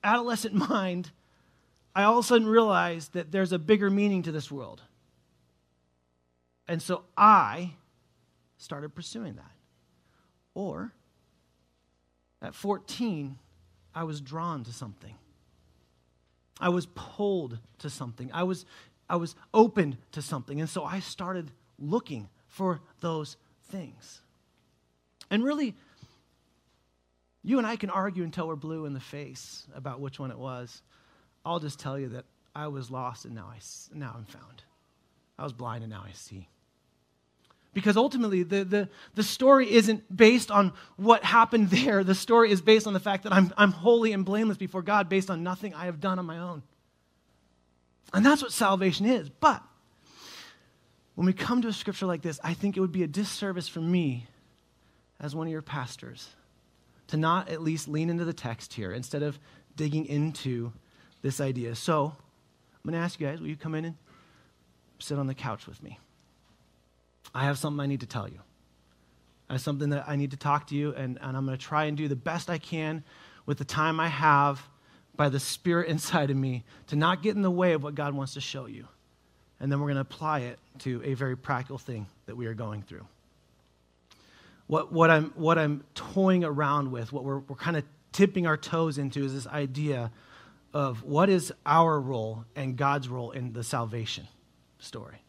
[0.02, 1.10] adolescent mind,
[1.94, 4.82] I all of a sudden realized that there's a bigger meaning to this world.
[6.66, 7.72] And so I
[8.56, 9.50] started pursuing that.
[10.54, 10.92] Or
[12.40, 13.38] at 14,
[13.94, 15.14] I was drawn to something.
[16.60, 18.30] I was pulled to something.
[18.32, 18.64] I was,
[19.08, 20.60] I was opened to something.
[20.60, 23.36] And so I started looking for those
[23.70, 24.20] things.
[25.30, 25.74] And really,
[27.42, 30.38] you and I can argue until we're blue in the face about which one it
[30.38, 30.82] was.
[31.44, 32.24] I'll just tell you that
[32.54, 33.58] I was lost and now, I,
[33.92, 34.62] now I'm found.
[35.38, 36.48] I was blind and now I see.
[37.74, 42.04] Because ultimately, the, the, the story isn't based on what happened there.
[42.04, 45.08] The story is based on the fact that I'm, I'm holy and blameless before God,
[45.08, 46.62] based on nothing I have done on my own.
[48.12, 49.28] And that's what salvation is.
[49.28, 49.62] But
[51.16, 53.68] when we come to a scripture like this, I think it would be a disservice
[53.68, 54.26] for me
[55.20, 56.28] as one of your pastors
[57.08, 59.38] to not at least lean into the text here instead of
[59.76, 60.72] digging into
[61.22, 61.74] this idea.
[61.74, 63.96] So I'm going to ask you guys, will you come in and
[64.98, 65.98] sit on the couch with me?
[67.32, 68.40] I have something I need to tell you.
[69.48, 71.64] I have something that I need to talk to you, and, and I'm going to
[71.64, 73.04] try and do the best I can
[73.46, 74.62] with the time I have
[75.16, 78.14] by the Spirit inside of me to not get in the way of what God
[78.14, 78.88] wants to show you
[79.64, 82.52] and then we're going to apply it to a very practical thing that we are
[82.52, 83.06] going through.
[84.66, 88.58] What, what, I'm, what I'm toying around with, what we're, we're kind of tipping our
[88.58, 90.10] toes into, is this idea
[90.74, 94.28] of what is our role and God's role in the salvation
[94.78, 95.23] story.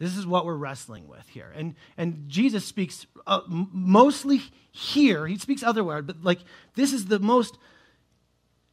[0.00, 1.52] This is what we're wrestling with here.
[1.54, 4.40] And, and Jesus speaks uh, mostly
[4.72, 6.38] here, he speaks otherwhere, but like
[6.74, 7.58] this is the most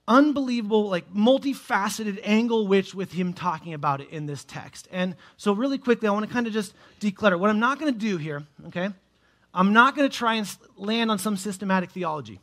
[0.08, 4.88] unbelievable, like multifaceted angle which with him talking about it in this text.
[4.90, 7.38] And so, really quickly, I want to kind of just declutter.
[7.38, 8.90] What I'm not going to do here, okay,
[9.54, 12.40] I'm not going to try and land on some systematic theology.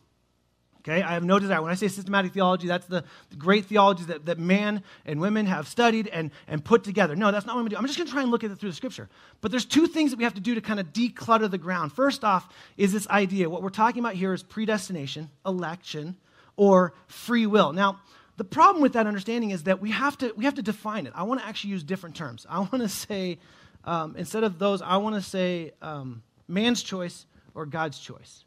[0.86, 1.62] Okay, I have no desire.
[1.62, 3.04] When I say systematic theology, that's the,
[3.38, 7.16] great theology that, that man and women have studied and, and put together.
[7.16, 7.78] No, that's not what I'm going to do.
[7.78, 9.08] I'm just going to try and look at it through the scripture.
[9.40, 11.92] But there's two things that we have to do to kind of declutter the ground.
[11.92, 13.48] First off, is this idea.
[13.48, 16.16] What we're talking about here is predestination, election,
[16.56, 17.72] or free will.
[17.72, 18.00] Now,
[18.36, 21.14] the problem with that understanding is that we have to, we have to define it.
[21.16, 22.46] I want to actually use different terms.
[22.46, 23.38] I want to say,
[23.84, 28.44] um, instead of those, I want to say um, man's choice or God's choice.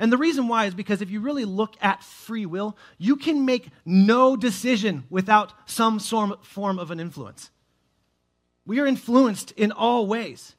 [0.00, 3.44] And the reason why is because if you really look at free will, you can
[3.44, 7.50] make no decision without some form of an influence.
[8.64, 10.56] We are influenced in all ways.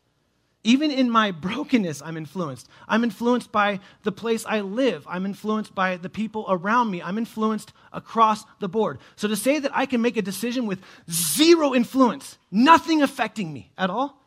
[0.64, 2.70] Even in my brokenness, I'm influenced.
[2.88, 5.08] I'm influenced by the place I live.
[5.10, 7.02] I'm influenced by the people around me.
[7.02, 9.00] I'm influenced across the board.
[9.16, 13.72] So to say that I can make a decision with zero influence, nothing affecting me
[13.76, 14.22] at all,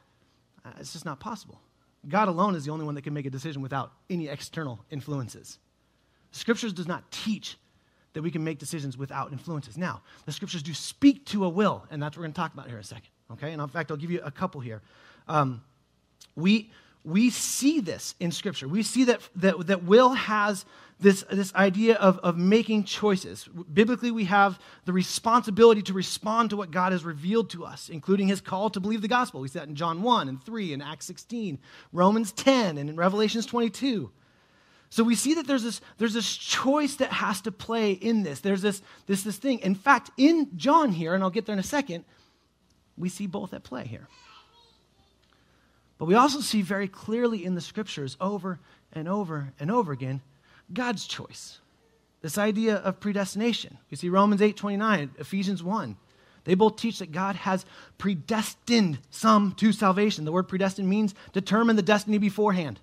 [0.64, 1.60] uh, it's just not possible.
[2.08, 5.58] God alone is the only one that can make a decision without any external influences.
[6.32, 7.56] The scriptures does not teach
[8.12, 9.76] that we can make decisions without influences.
[9.76, 12.54] Now, the scriptures do speak to a will, and that's what we're going to talk
[12.54, 13.08] about here in a second.
[13.32, 13.52] Okay?
[13.52, 14.82] And in fact, I'll give you a couple here.
[15.28, 15.62] Um,
[16.36, 16.70] we,
[17.04, 18.66] we see this in Scripture.
[18.66, 20.64] We see that, that, that will has
[21.00, 23.48] this, this idea of, of making choices.
[23.72, 28.28] Biblically, we have the responsibility to respond to what God has revealed to us, including
[28.28, 29.40] his call to believe the gospel.
[29.40, 31.58] We see that in John 1 and 3 and Acts 16,
[31.92, 34.10] Romans 10, and in Revelations 22.
[34.88, 38.40] So we see that there's this, there's this choice that has to play in this.
[38.40, 39.58] There's this, this, this thing.
[39.58, 42.04] In fact, in John here, and I'll get there in a second,
[42.96, 44.08] we see both at play here.
[46.04, 48.58] But we also see very clearly in the scriptures over
[48.92, 50.20] and over and over again
[50.70, 51.60] God's choice.
[52.20, 53.78] This idea of predestination.
[53.90, 55.96] We see Romans 8 29, Ephesians 1.
[56.44, 57.64] They both teach that God has
[57.96, 60.26] predestined some to salvation.
[60.26, 62.80] The word predestined means determine the destiny beforehand.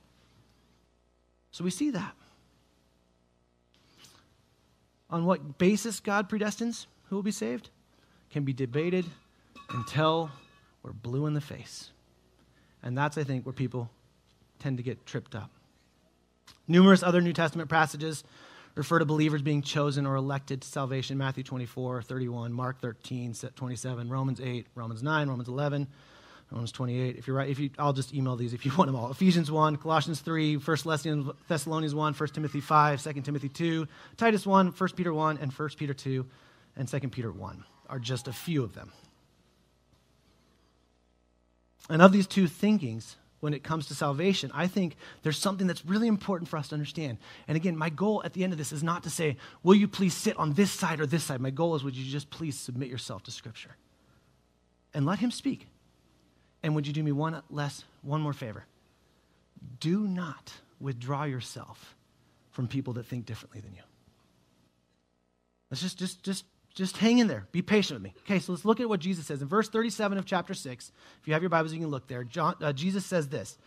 [1.51, 2.15] So we see that.
[5.11, 7.69] On what basis God predestines who will be saved
[8.31, 9.05] can be debated
[9.69, 10.31] until
[10.81, 11.91] we're blue in the face.
[12.83, 13.89] And that's, I think, where people
[14.59, 15.49] tend to get tripped up.
[16.67, 18.23] Numerous other New Testament passages
[18.75, 24.09] refer to believers being chosen or elected to salvation Matthew 24, 31, Mark 13, 27,
[24.09, 25.87] Romans 8, Romans 9, Romans 11,
[26.51, 27.17] Romans 28.
[27.17, 29.11] If you're right, if you, I'll just email these if you want them all.
[29.11, 30.77] Ephesians 1, Colossians 3, 1
[31.47, 35.69] Thessalonians 1, 1 Timothy 5, 2 Timothy 2, Titus 1, 1 Peter 1, and 1
[35.77, 36.25] Peter 2,
[36.77, 38.91] and 2 Peter 1 are just a few of them.
[41.89, 45.85] And of these two thinkings, when it comes to salvation, I think there's something that's
[45.85, 47.17] really important for us to understand.
[47.47, 49.87] And again, my goal at the end of this is not to say, will you
[49.87, 51.41] please sit on this side or this side?
[51.41, 53.75] My goal is, would you just please submit yourself to Scripture
[54.93, 55.67] and let Him speak?
[56.63, 58.65] And would you do me one less, one more favor?
[59.79, 61.95] Do not withdraw yourself
[62.51, 63.81] from people that think differently than you.
[65.71, 67.47] Let's just, just, just just hang in there.
[67.51, 68.13] Be patient with me.
[68.25, 69.41] Okay, so let's look at what Jesus says.
[69.41, 72.23] In verse 37 of chapter 6, if you have your Bibles, you can look there.
[72.23, 73.57] John, uh, Jesus says this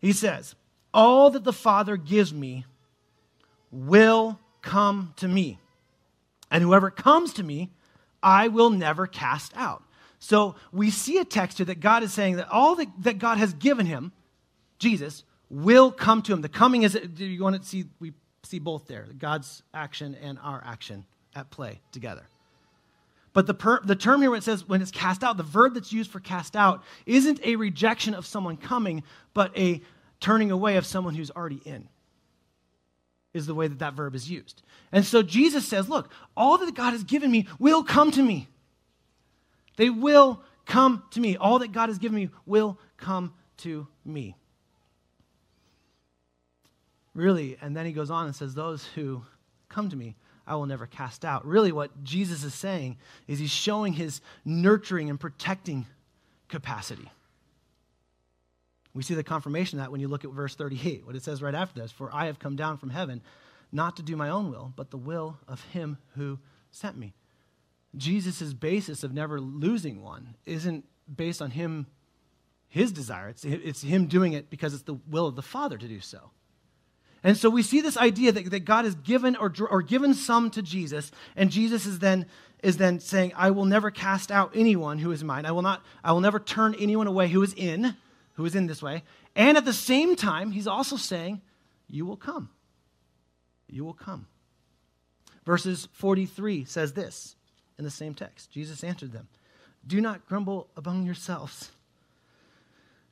[0.00, 0.54] He says,
[0.94, 2.64] All that the Father gives me
[3.70, 5.58] will come to me.
[6.50, 7.70] And whoever comes to me,
[8.22, 9.82] I will never cast out.
[10.18, 13.38] So we see a text here that God is saying that all that, that God
[13.38, 14.12] has given him,
[14.78, 16.40] Jesus, will come to him.
[16.40, 20.38] The coming is, do you want to see, we see both there, God's action and
[20.42, 22.26] our action at play together.
[23.36, 25.74] But the, per, the term here, when it says when it's cast out, the verb
[25.74, 29.02] that's used for cast out isn't a rejection of someone coming,
[29.34, 29.82] but a
[30.20, 31.86] turning away of someone who's already in,
[33.34, 34.62] is the way that that verb is used.
[34.90, 38.48] And so Jesus says, Look, all that God has given me will come to me.
[39.76, 41.36] They will come to me.
[41.36, 44.34] All that God has given me will come to me.
[47.12, 49.24] Really, and then he goes on and says, Those who
[49.68, 51.44] come to me, I will never cast out.
[51.44, 55.86] Really, what Jesus is saying is he's showing his nurturing and protecting
[56.48, 57.10] capacity.
[58.94, 61.42] We see the confirmation of that when you look at verse 38, what it says
[61.42, 63.20] right after this For I have come down from heaven
[63.72, 66.38] not to do my own will, but the will of him who
[66.70, 67.14] sent me.
[67.96, 71.86] Jesus' basis of never losing one isn't based on him,
[72.68, 73.28] his desire.
[73.28, 76.30] It's, it's him doing it because it's the will of the Father to do so.
[77.22, 80.50] And so we see this idea that, that God has given or, or given some
[80.50, 82.26] to Jesus, and Jesus is then,
[82.62, 85.46] is then saying, I will never cast out anyone who is mine.
[85.46, 87.96] I will, not, I will never turn anyone away who is in,
[88.34, 89.02] who is in this way.
[89.34, 91.40] And at the same time, he's also saying,
[91.88, 92.50] You will come.
[93.68, 94.26] You will come.
[95.44, 97.36] Verses 43 says this
[97.78, 99.28] in the same text Jesus answered them,
[99.86, 101.70] Do not grumble among yourselves.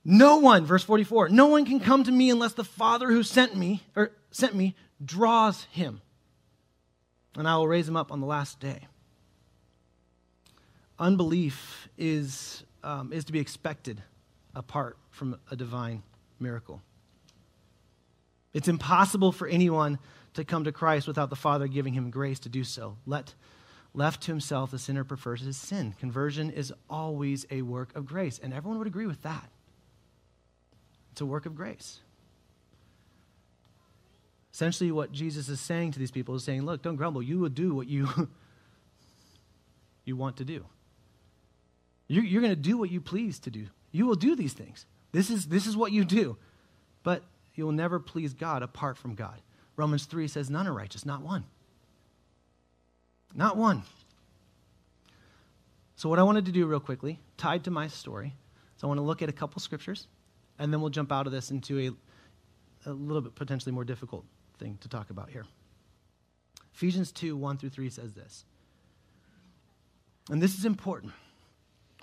[0.05, 3.57] No one, verse 44, no one can come to me unless the Father who sent
[3.57, 6.03] me or sent me draws him.
[7.37, 8.87] And I will raise him up on the last day.
[10.99, 14.03] Unbelief is, um, is to be expected
[14.55, 16.03] apart from a divine
[16.39, 16.83] miracle.
[18.53, 19.99] It's impossible for anyone
[20.35, 22.99] to come to Christ without the Father giving him grace to do so.
[23.07, 23.35] Let,
[23.95, 25.95] left to himself, the sinner prefers his sin.
[25.99, 29.49] Conversion is always a work of grace, and everyone would agree with that.
[31.15, 32.01] It's a work of grace.
[34.53, 37.23] Essentially, what Jesus is saying to these people is saying, Look, don't grumble.
[37.23, 38.09] You will do what you,
[40.05, 40.65] you want to do.
[42.09, 43.69] You're, you're going to do what you please to do.
[43.93, 44.87] You will do these things.
[45.13, 46.37] This is, this is what you do.
[47.05, 47.23] But
[47.55, 49.41] you will never please God apart from God.
[49.77, 51.45] Romans 3 says, None are righteous, not one.
[53.33, 53.85] Not one.
[55.95, 58.35] So, what I wanted to do real quickly, tied to my story,
[58.79, 60.09] so I want to look at a couple scriptures,
[60.59, 61.79] and then we'll jump out of this into
[62.87, 64.25] a, a little bit potentially more difficult
[64.59, 65.45] thing to talk about here.
[66.75, 68.45] Ephesians 2 1 through 3 says this.
[70.31, 71.13] And this is important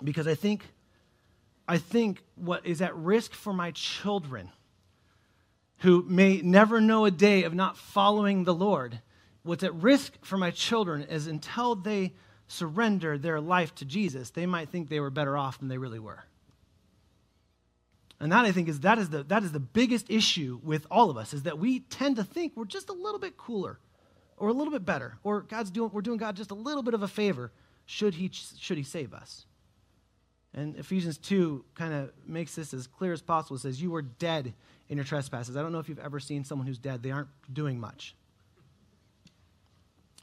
[0.02, 0.64] because I think,
[1.66, 4.50] I think what is at risk for my children
[5.78, 9.00] who may never know a day of not following the Lord,
[9.42, 12.12] what's at risk for my children is until they
[12.46, 15.98] surrender their life to Jesus, they might think they were better off than they really
[15.98, 16.24] were.
[18.22, 21.10] And that I think is that is the that is the biggest issue with all
[21.10, 23.80] of us is that we tend to think we're just a little bit cooler
[24.36, 26.94] or a little bit better or God's doing we're doing God just a little bit
[26.94, 27.50] of a favor
[27.84, 29.46] should he should he save us.
[30.54, 33.56] And Ephesians 2 kind of makes this as clear as possible.
[33.56, 34.54] It says you were dead
[34.88, 35.56] in your trespasses.
[35.56, 37.02] I don't know if you've ever seen someone who's dead.
[37.02, 38.14] They aren't doing much.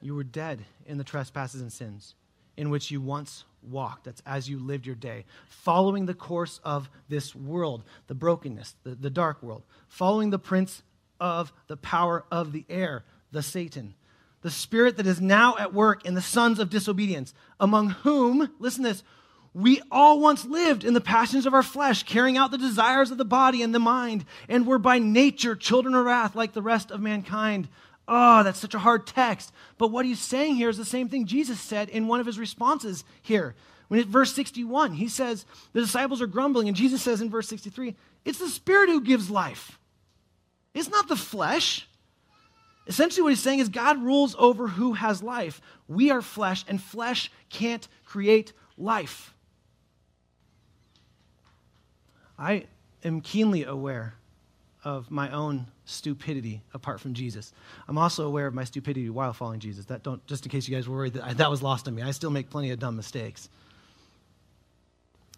[0.01, 2.15] You were dead in the trespasses and sins
[2.55, 4.05] in which you once walked.
[4.05, 8.95] That's as you lived your day, following the course of this world, the brokenness, the,
[8.95, 10.83] the dark world, following the prince
[11.19, 13.93] of the power of the air, the Satan,
[14.41, 18.83] the spirit that is now at work in the sons of disobedience, among whom, listen
[18.83, 19.03] this,
[19.53, 23.17] we all once lived in the passions of our flesh, carrying out the desires of
[23.17, 26.91] the body and the mind, and were by nature children of wrath like the rest
[26.91, 27.67] of mankind.
[28.11, 29.53] Oh, that's such a hard text.
[29.77, 32.39] But what he's saying here is the same thing Jesus said in one of his
[32.39, 33.53] responses here.
[33.87, 37.47] When at verse 61, he says, the disciples are grumbling, and Jesus says in verse
[37.47, 37.95] 63,
[38.25, 39.79] it's the Spirit who gives life.
[40.73, 41.87] It's not the flesh.
[42.87, 45.61] Essentially, what he's saying is God rules over who has life.
[45.87, 49.35] We are flesh, and flesh can't create life.
[52.37, 52.65] I
[53.03, 54.18] am keenly aware
[54.83, 57.51] of my own stupidity apart from Jesus.
[57.87, 59.85] I'm also aware of my stupidity while following Jesus.
[59.85, 61.95] That don't just in case you guys were worried that I, that was lost on
[61.95, 62.01] me.
[62.01, 63.49] I still make plenty of dumb mistakes.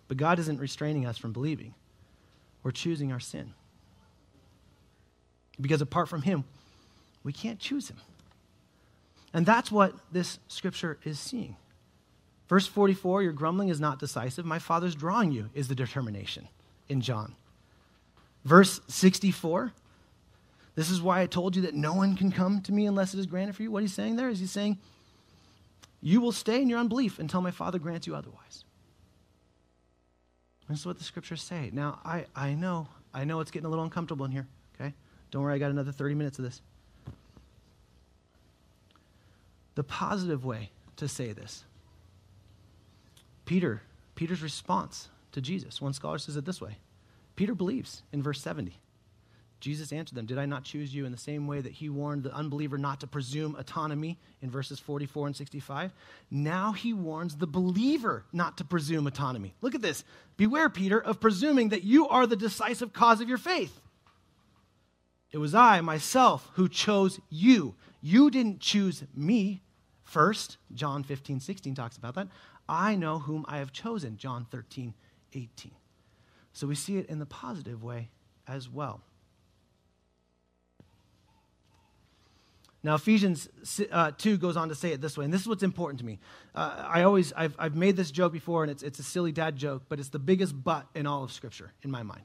[0.07, 1.73] But God isn't restraining us from believing.
[2.63, 3.53] We're choosing our sin.
[5.59, 6.43] Because apart from him,
[7.23, 7.97] we can't choose him.
[9.33, 11.55] And that's what this scripture is seeing.
[12.49, 14.45] Verse 44, your grumbling is not decisive.
[14.45, 16.49] My father's drawing you is the determination
[16.89, 17.35] in John.
[18.43, 19.71] Verse 64,
[20.75, 23.19] this is why I told you that no one can come to me unless it
[23.19, 23.71] is granted for you.
[23.71, 24.77] What he's saying there is he's saying,
[26.01, 28.63] You will stay in your unbelief until my Father grants you otherwise.
[30.67, 31.69] This is what the scriptures say.
[31.73, 34.47] Now, I, I know, I know it's getting a little uncomfortable in here,
[34.79, 34.93] okay?
[35.29, 36.61] Don't worry, I got another 30 minutes of this.
[39.75, 41.65] The positive way to say this.
[43.45, 43.81] Peter,
[44.15, 45.81] Peter's response to Jesus.
[45.81, 46.77] One scholar says it this way
[47.41, 48.71] Peter believes in verse 70.
[49.59, 52.21] Jesus answered them, Did I not choose you in the same way that he warned
[52.21, 55.91] the unbeliever not to presume autonomy in verses 44 and 65?
[56.29, 59.55] Now he warns the believer not to presume autonomy.
[59.61, 60.03] Look at this.
[60.37, 63.81] Beware, Peter, of presuming that you are the decisive cause of your faith.
[65.31, 67.73] It was I, myself, who chose you.
[68.01, 69.63] You didn't choose me
[70.03, 70.57] first.
[70.75, 72.27] John 15, 16 talks about that.
[72.69, 74.17] I know whom I have chosen.
[74.17, 74.93] John 13,
[75.33, 75.71] 18.
[76.53, 78.09] So we see it in the positive way
[78.47, 79.01] as well.
[82.83, 83.47] Now, Ephesians
[83.91, 86.05] uh, 2 goes on to say it this way, and this is what's important to
[86.05, 86.19] me.
[86.55, 89.55] Uh, I always, I've, I've made this joke before, and it's, it's a silly dad
[89.55, 92.23] joke, but it's the biggest but in all of Scripture, in my mind.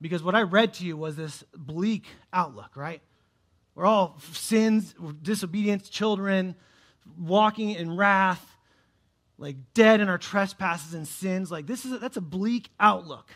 [0.00, 3.02] Because what I read to you was this bleak outlook, right?
[3.74, 5.12] We're all sins, we're
[5.90, 6.54] children,
[7.18, 8.44] walking in wrath,
[9.38, 11.50] like dead in our trespasses and sins.
[11.50, 13.30] Like, this is a, that's a bleak outlook.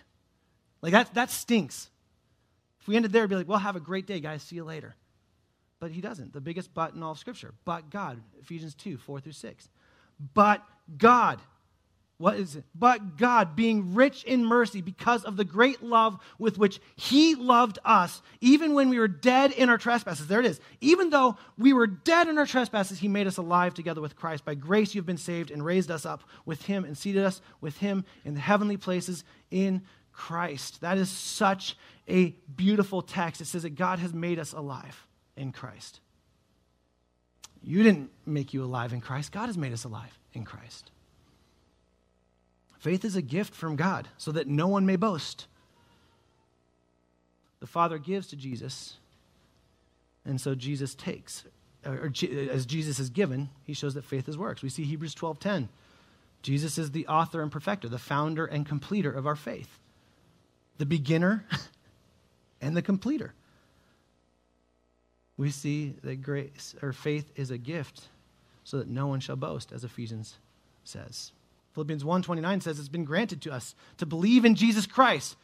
[0.83, 1.89] Like, that, that stinks.
[2.81, 4.43] If we ended there, it'd be like, well, have a great day, guys.
[4.43, 4.97] See you later.
[5.79, 6.33] But he doesn't.
[6.33, 7.55] The biggest but in all of Scripture.
[7.65, 8.21] But God.
[8.41, 9.69] Ephesians 2, 4 through 6.
[10.35, 10.65] But
[10.99, 11.41] God.
[12.23, 12.63] What is it?
[12.73, 17.81] But God, being rich in mercy because of the great love with which He loved
[17.85, 20.29] us, even when we were dead in our trespasses.
[20.29, 20.61] There it is.
[20.81, 24.45] Even though we were dead in our trespasses, He made us alive together with Christ.
[24.45, 27.79] By grace, you've been saved and raised us up with Him and seated us with
[27.79, 30.81] Him in the heavenly places in Christ.
[30.81, 31.77] That is such
[32.09, 33.41] a beautiful text.
[33.41, 35.99] It says that God has made us alive in Christ.
[37.65, 40.93] You didn't make you alive in Christ, God has made us alive in Christ.
[42.83, 45.47] Faith is a gift from God so that no one may boast.
[47.61, 48.97] The Father gives to Jesus
[50.25, 51.45] And so Jesus takes,
[51.87, 52.13] or
[52.51, 54.63] as Jesus is given, he shows that faith is works.
[54.63, 55.69] We see Hebrews 12:10.
[56.43, 59.79] Jesus is the author and perfecter, the founder and completer of our faith.
[60.79, 61.45] The beginner
[62.61, 63.33] and the completer.
[65.37, 68.09] We see that grace or faith is a gift
[68.65, 70.39] so that no one shall boast, as Ephesians
[70.83, 71.31] says.
[71.75, 75.37] Philippians 1:29 says it's been granted to us to believe in Jesus Christ.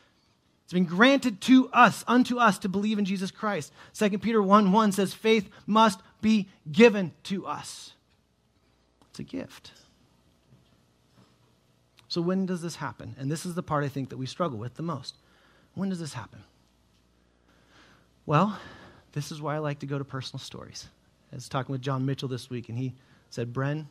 [0.65, 3.73] It's been granted to us, unto us, to believe in Jesus Christ.
[3.95, 7.95] 2 Peter 1 1 says, faith must be given to us.
[9.09, 9.73] It's a gift.
[12.09, 13.15] So, when does this happen?
[13.19, 15.15] And this is the part I think that we struggle with the most.
[15.75, 16.45] When does this happen?
[18.27, 18.59] Well,
[19.13, 20.87] this is why I like to go to personal stories.
[21.33, 22.95] I was talking with John Mitchell this week, and he
[23.31, 23.87] said, Bren,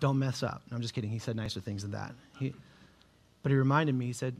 [0.00, 0.62] don't mess up.
[0.70, 1.10] No, I'm just kidding.
[1.10, 2.14] He said nicer things than that.
[2.38, 2.54] He,
[3.42, 4.36] but he reminded me, he said,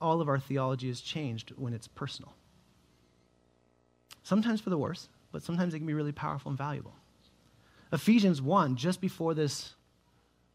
[0.00, 2.32] all of our theology is changed when it's personal.
[4.22, 6.94] Sometimes for the worse, but sometimes it can be really powerful and valuable.
[7.92, 9.74] Ephesians 1, just before this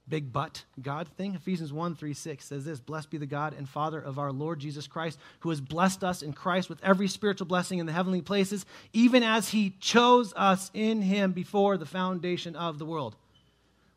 [0.08, 3.68] big but God thing, Ephesians 1 3 6 says this Blessed be the God and
[3.68, 7.48] Father of our Lord Jesus Christ, who has blessed us in Christ with every spiritual
[7.48, 12.56] blessing in the heavenly places, even as he chose us in him before the foundation
[12.56, 13.16] of the world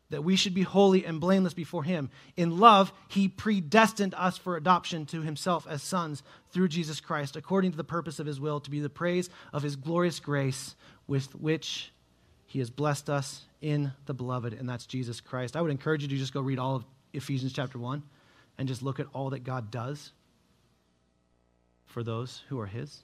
[0.09, 2.09] that we should be holy and blameless before Him.
[2.37, 7.71] In love, He predestined us for adoption to Himself as sons through Jesus Christ, according
[7.71, 10.75] to the purpose of His will, to be the praise of His glorious grace
[11.07, 11.91] with which
[12.45, 15.55] He has blessed us in the beloved, and that's Jesus Christ.
[15.55, 18.03] I would encourage you to just go read all of Ephesians chapter 1
[18.57, 20.11] and just look at all that God does
[21.85, 23.01] for those who are His.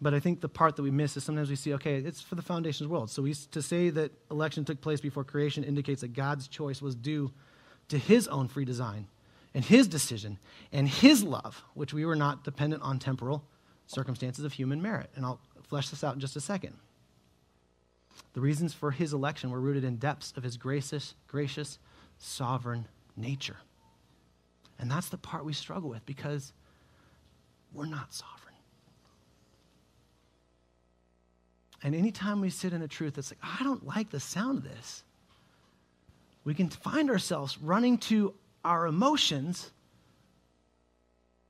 [0.00, 2.34] But I think the part that we miss is sometimes we see, okay, it's for
[2.34, 3.10] the foundations world.
[3.10, 6.94] So we, to say that election took place before creation indicates that God's choice was
[6.94, 7.32] due
[7.88, 9.06] to his own free design
[9.54, 10.38] and his decision
[10.70, 13.42] and his love, which we were not dependent on temporal
[13.86, 15.10] circumstances of human merit.
[15.16, 16.74] And I'll flesh this out in just a second.
[18.34, 21.78] The reasons for his election were rooted in depths of his gracious, gracious,
[22.18, 22.86] sovereign
[23.16, 23.56] nature.
[24.78, 26.52] And that's the part we struggle with because
[27.72, 28.45] we're not sovereign.
[31.82, 34.64] And anytime we sit in a truth that's like, I don't like the sound of
[34.64, 35.04] this,
[36.44, 39.70] we can find ourselves running to our emotions,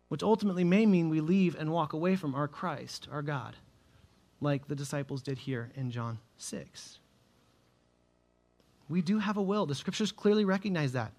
[0.09, 3.57] which ultimately may mean we leave and walk away from our Christ, our God,
[4.41, 6.99] like the disciples did here in John 6.
[8.89, 9.67] We do have a will.
[9.67, 11.13] The scriptures clearly recognize that.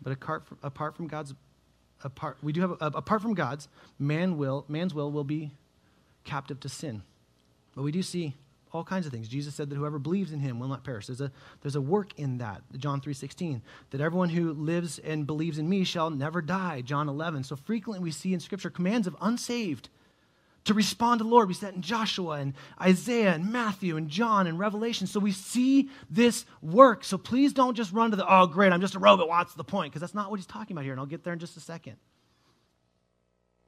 [0.00, 1.34] But apart from, apart from God's,
[2.04, 3.68] apart, we do have, apart from God's,
[3.98, 5.50] man will, man's will will be
[6.24, 7.02] captive to sin.
[7.78, 8.34] But we do see
[8.72, 9.28] all kinds of things.
[9.28, 11.06] Jesus said that whoever believes in him will not perish.
[11.06, 13.60] There's a, there's a work in that, John 3.16,
[13.90, 17.44] that everyone who lives and believes in me shall never die, John 11.
[17.44, 19.90] So frequently we see in Scripture commands of unsaved
[20.64, 21.46] to respond to the Lord.
[21.46, 25.06] We see that in Joshua and Isaiah and Matthew and John and Revelation.
[25.06, 27.04] So we see this work.
[27.04, 29.28] So please don't just run to the, oh, great, I'm just a robot.
[29.28, 29.92] What's the point?
[29.92, 31.60] Because that's not what he's talking about here, and I'll get there in just a
[31.60, 31.94] second.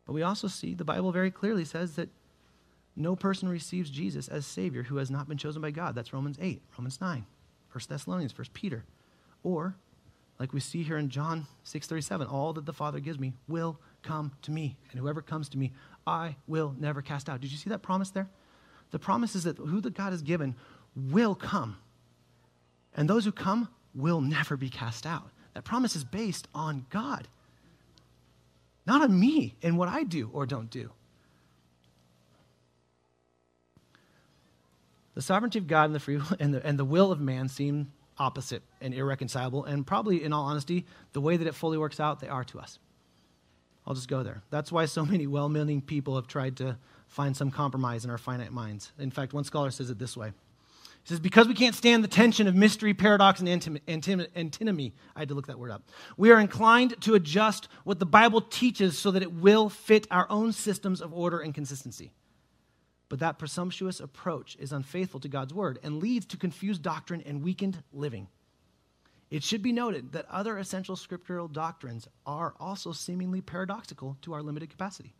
[0.05, 2.09] But we also see the Bible very clearly says that
[2.97, 5.95] no person receives Jesus as Savior who has not been chosen by God.
[5.95, 7.27] That's Romans 8, Romans 9,
[7.73, 8.85] 1 Thessalonians, 1 Peter.
[9.43, 9.77] Or,
[10.39, 14.33] like we see here in John 6:37, all that the Father gives me will come
[14.43, 15.73] to me, and whoever comes to me,
[16.07, 17.41] I will never cast out.
[17.41, 18.29] Did you see that promise there?
[18.91, 20.57] The promise is that who the God has given
[20.97, 21.77] will come.
[22.95, 25.31] And those who come will never be cast out.
[25.55, 27.29] That promise is based on God,
[28.87, 30.91] not on me and what I do or don't do.
[35.21, 37.93] The sovereignty of God and the, free, and the, and the will of man seem
[38.17, 42.21] opposite and irreconcilable, and probably, in all honesty, the way that it fully works out,
[42.21, 42.79] they are to us.
[43.87, 44.41] I'll just go there.
[44.49, 48.17] That's why so many well meaning people have tried to find some compromise in our
[48.17, 48.93] finite minds.
[48.99, 50.29] In fact, one scholar says it this way
[51.03, 55.29] He says, Because we can't stand the tension of mystery, paradox, and antinomy, I had
[55.29, 55.83] to look that word up,
[56.17, 60.27] we are inclined to adjust what the Bible teaches so that it will fit our
[60.31, 62.11] own systems of order and consistency.
[63.11, 67.43] But that presumptuous approach is unfaithful to God's word and leads to confused doctrine and
[67.43, 68.29] weakened living.
[69.31, 74.43] It should be noted that other essential scriptural doctrines are also seemingly paradoxical to our
[74.43, 75.13] limited capacity.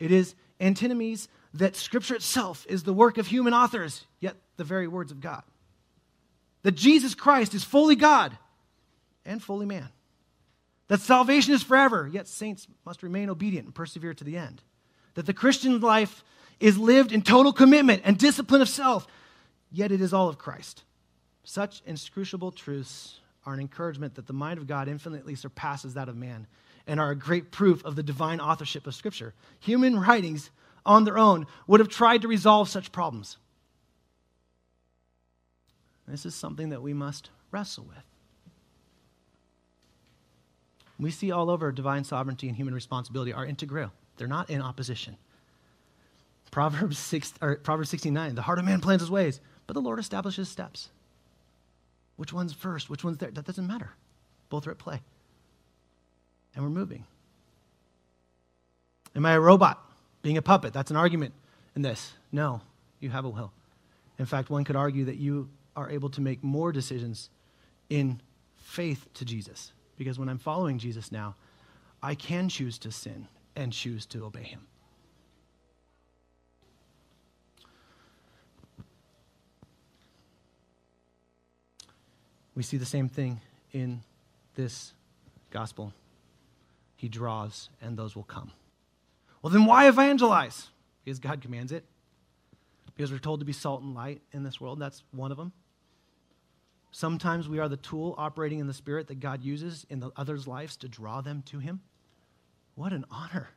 [0.00, 4.88] It is antinomies that Scripture itself is the work of human authors, yet the very
[4.88, 5.42] words of God.
[6.62, 8.36] That Jesus Christ is fully God
[9.24, 9.88] and fully man.
[10.88, 14.62] That salvation is forever, yet saints must remain obedient and persevere to the end.
[15.14, 16.24] That the Christian life
[16.60, 19.06] is lived in total commitment and discipline of self,
[19.70, 20.82] yet it is all of Christ.
[21.44, 26.16] Such inscrutable truths are an encouragement that the mind of God infinitely surpasses that of
[26.16, 26.46] man
[26.86, 29.34] and are a great proof of the divine authorship of Scripture.
[29.60, 30.50] Human writings
[30.84, 33.38] on their own would have tried to resolve such problems.
[36.06, 38.04] This is something that we must wrestle with.
[40.98, 43.92] We see all over divine sovereignty and human responsibility are integral.
[44.16, 45.16] They're not in opposition.
[46.50, 49.98] Proverbs, 6, or Proverbs 69 The heart of man plans his ways, but the Lord
[49.98, 50.88] establishes steps.
[52.16, 52.88] Which one's first?
[52.88, 53.30] Which one's there?
[53.30, 53.90] That doesn't matter.
[54.48, 55.00] Both are at play.
[56.54, 57.04] And we're moving.
[59.14, 59.82] Am I a robot?
[60.22, 60.72] Being a puppet?
[60.72, 61.34] That's an argument
[61.74, 62.12] in this.
[62.32, 62.62] No,
[63.00, 63.52] you have a will.
[64.18, 67.28] In fact, one could argue that you are able to make more decisions
[67.90, 68.20] in
[68.56, 69.72] faith to Jesus.
[69.96, 71.36] Because when I'm following Jesus now,
[72.02, 74.66] I can choose to sin and choose to obey him.
[82.56, 83.40] We see the same thing
[83.72, 84.00] in
[84.56, 84.94] this
[85.50, 85.92] gospel.
[86.96, 88.50] He draws, and those will come.
[89.42, 90.68] Well, then why evangelize?
[91.04, 91.84] Because God commands it.
[92.96, 94.80] Because we're told to be salt and light in this world.
[94.80, 95.52] That's one of them.
[96.90, 100.46] Sometimes we are the tool operating in the Spirit that God uses in the others'
[100.46, 101.82] lives to draw them to Him.
[102.74, 103.50] What an honor.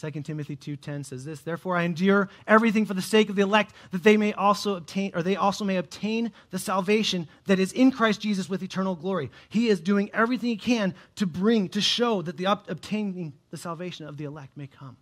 [0.00, 3.74] 2 Timothy 2:10 says this, therefore I endure everything for the sake of the elect
[3.90, 7.90] that they may also obtain or they also may obtain the salvation that is in
[7.90, 9.30] Christ Jesus with eternal glory.
[9.48, 14.06] He is doing everything he can to bring to show that the obtaining the salvation
[14.06, 14.96] of the elect may come.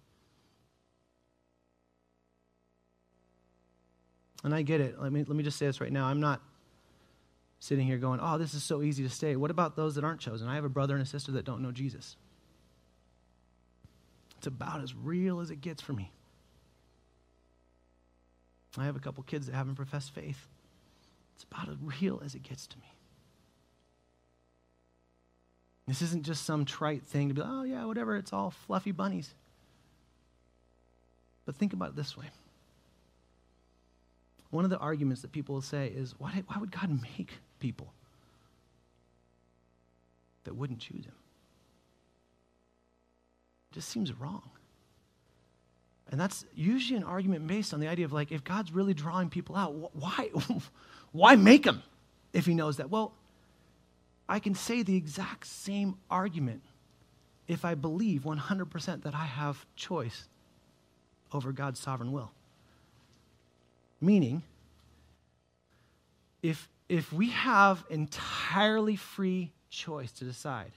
[4.42, 5.01] And I get it.
[5.01, 6.07] Let me, let me just say this right now.
[6.07, 6.40] I'm not
[7.61, 9.36] sitting here going, oh, this is so easy to stay.
[9.36, 10.49] What about those that aren't chosen?
[10.49, 12.16] I have a brother and a sister that don't know Jesus.
[14.39, 16.12] It's about as real as it gets for me.
[18.76, 20.47] I have a couple kids that haven't professed faith.
[21.34, 22.95] It's about as real as it gets to me.
[25.86, 28.93] This isn't just some trite thing to be, like, oh, yeah, whatever, it's all fluffy
[28.93, 29.34] bunnies.
[31.47, 32.26] But think about it this way
[34.51, 37.93] one of the arguments that people will say is why, why would God make people
[40.45, 41.12] that wouldn't choose him?
[43.78, 44.42] Just seems wrong.
[46.10, 49.30] And that's usually an argument based on the idea of like, if God's really drawing
[49.30, 50.30] people out, why,
[51.12, 51.84] why make them
[52.32, 52.90] if he knows that?
[52.90, 53.12] Well,
[54.28, 56.62] I can say the exact same argument
[57.46, 60.24] if I believe 100% that I have choice
[61.32, 62.32] over God's sovereign will.
[64.00, 64.42] Meaning,
[66.42, 70.72] if, if we have entirely free choice to decide,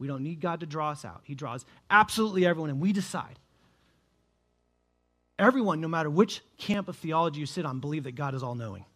[0.00, 1.20] we don't need God to draw us out.
[1.24, 3.38] He draws absolutely everyone, and we decide.
[5.38, 8.54] Everyone, no matter which camp of theology you sit on, believe that God is all
[8.54, 8.86] knowing.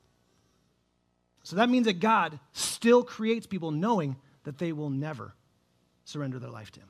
[1.43, 5.35] So that means that God still creates people knowing that they will never
[6.05, 6.89] surrender their life to Him.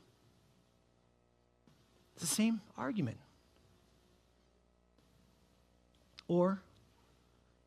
[2.14, 3.18] It's the same argument.
[6.28, 6.62] Or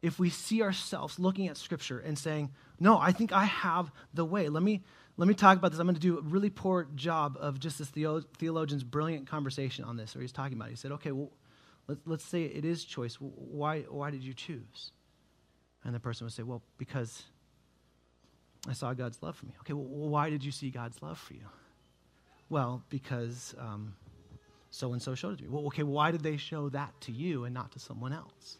[0.01, 4.23] if we see ourselves looking at Scripture and saying, No, I think I have the
[4.23, 4.47] way.
[4.47, 4.81] Let me,
[5.17, 5.79] let me talk about this.
[5.79, 9.97] I'm going to do a really poor job of just this theologian's brilliant conversation on
[9.97, 10.71] this, where he's talking about it.
[10.71, 11.31] He said, Okay, well,
[11.87, 13.15] let, let's say it is choice.
[13.19, 14.91] Why, why did you choose?
[15.83, 17.23] And the person would say, Well, because
[18.67, 19.55] I saw God's love for me.
[19.61, 21.47] Okay, well, why did you see God's love for you?
[22.49, 23.55] Well, because
[24.69, 25.49] so and so showed it to me.
[25.49, 28.57] Well, okay, why did they show that to you and not to someone else?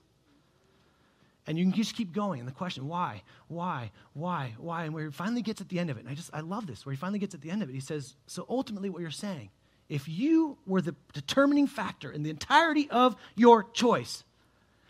[1.47, 2.39] And you can just keep going.
[2.39, 4.83] And the question, why, why, why, why?
[4.83, 6.67] And where he finally gets at the end of it, and I just, I love
[6.67, 9.01] this, where he finally gets at the end of it, he says, So ultimately, what
[9.01, 9.49] you're saying,
[9.87, 14.25] if you were the determining factor in the entirety of your choice,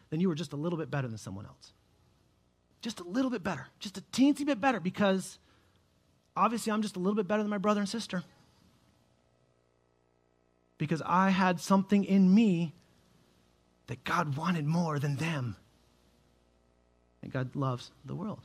[0.09, 1.73] then you were just a little bit better than someone else.
[2.81, 3.67] Just a little bit better.
[3.79, 5.37] Just a teensy bit better because
[6.35, 8.23] obviously I'm just a little bit better than my brother and sister.
[10.77, 12.73] Because I had something in me
[13.87, 15.57] that God wanted more than them.
[17.27, 18.39] And God loves the world.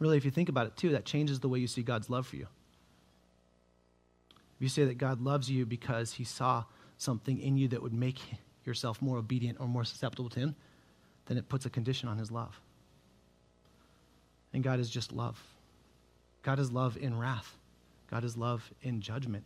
[0.00, 2.26] Really, if you think about it too, that changes the way you see God's love
[2.26, 2.48] for you.
[4.56, 6.64] If you say that God loves you because he saw
[6.98, 8.18] something in you that would make
[8.64, 10.56] yourself more obedient or more susceptible to him,
[11.26, 12.60] then it puts a condition on his love.
[14.52, 15.40] And God is just love.
[16.42, 17.56] God is love in wrath.
[18.10, 19.44] God is love in judgment.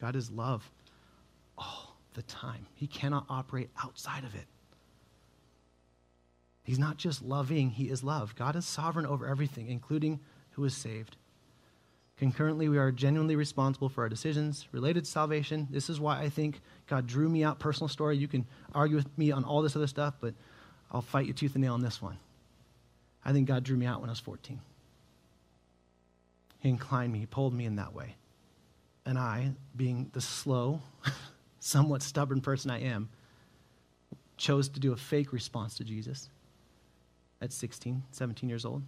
[0.00, 0.68] God is love
[1.56, 2.66] all the time.
[2.74, 4.46] He cannot operate outside of it.
[6.64, 8.34] He's not just loving, he is love.
[8.34, 10.18] God is sovereign over everything, including
[10.52, 11.16] who is saved.
[12.16, 15.68] Concurrently, we are genuinely responsible for our decisions related to salvation.
[15.70, 17.58] This is why I think God drew me out.
[17.58, 18.16] Personal story.
[18.16, 20.32] You can argue with me on all this other stuff, but
[20.90, 22.16] I'll fight you tooth and nail on this one.
[23.24, 24.58] I think God drew me out when I was 14.
[26.60, 28.14] He inclined me, He pulled me in that way.
[29.04, 30.80] And I, being the slow,
[31.60, 33.10] somewhat stubborn person I am,
[34.38, 36.30] chose to do a fake response to Jesus
[37.44, 38.82] at 16, 17 years old.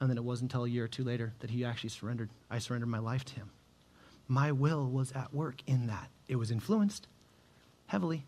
[0.00, 2.30] And then it wasn't until a year or two later that he actually surrendered.
[2.50, 3.50] I surrendered my life to him.
[4.26, 6.08] My will was at work in that.
[6.26, 7.06] It was influenced
[7.86, 8.24] heavily,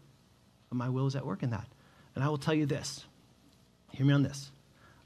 [0.68, 1.66] but my will was at work in that.
[2.14, 3.04] And I will tell you this
[3.92, 4.50] hear me on this.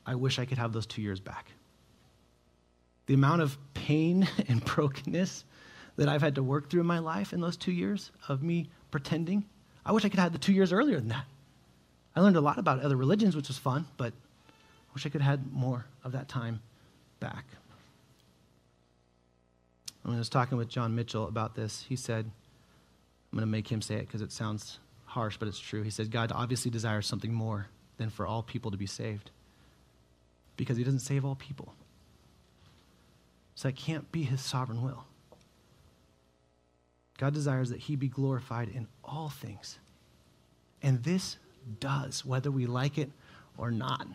[0.05, 1.47] I wish I could have those two years back.
[3.07, 5.45] The amount of pain and brokenness
[5.97, 8.71] that I've had to work through in my life in those two years of me
[8.91, 9.45] pretending,
[9.85, 11.25] I wish I could have had the two years earlier than that.
[12.15, 15.21] I learned a lot about other religions, which was fun, but I wish I could
[15.21, 16.61] have had more of that time
[17.21, 17.45] back.
[20.03, 23.69] When I was talking with John Mitchell about this, he said, I'm going to make
[23.69, 25.83] him say it because it sounds harsh, but it's true.
[25.83, 29.31] He said, God obviously desires something more than for all people to be saved
[30.57, 31.75] because he doesn't save all people.
[33.55, 35.05] So that can't be his sovereign will.
[37.19, 39.79] God desires that he be glorified in all things.
[40.83, 41.37] And this
[41.79, 43.11] does, whether we like it
[43.57, 44.07] or not.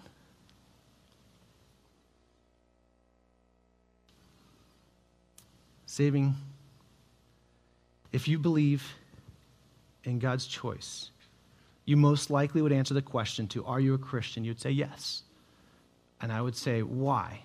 [5.86, 6.36] Saving,
[8.12, 8.95] if you believe
[10.03, 11.10] in God's choice,
[11.86, 14.43] you most likely would answer the question to, Are you a Christian?
[14.43, 15.24] You'd say yes.
[16.20, 17.41] And I would say, Why?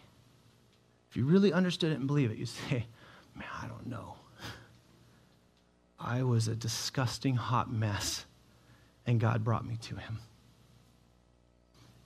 [1.11, 2.87] If you really understood it and believe it, you'd say,
[3.37, 4.15] Man, I don't know.
[5.99, 8.25] I was a disgusting hot mess,
[9.07, 10.19] and God brought me to Him.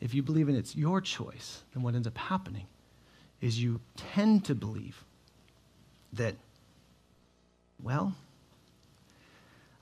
[0.01, 2.67] If you believe in it's your choice, then what ends up happening
[3.41, 5.05] is you tend to believe
[6.13, 6.35] that,
[7.83, 8.15] well,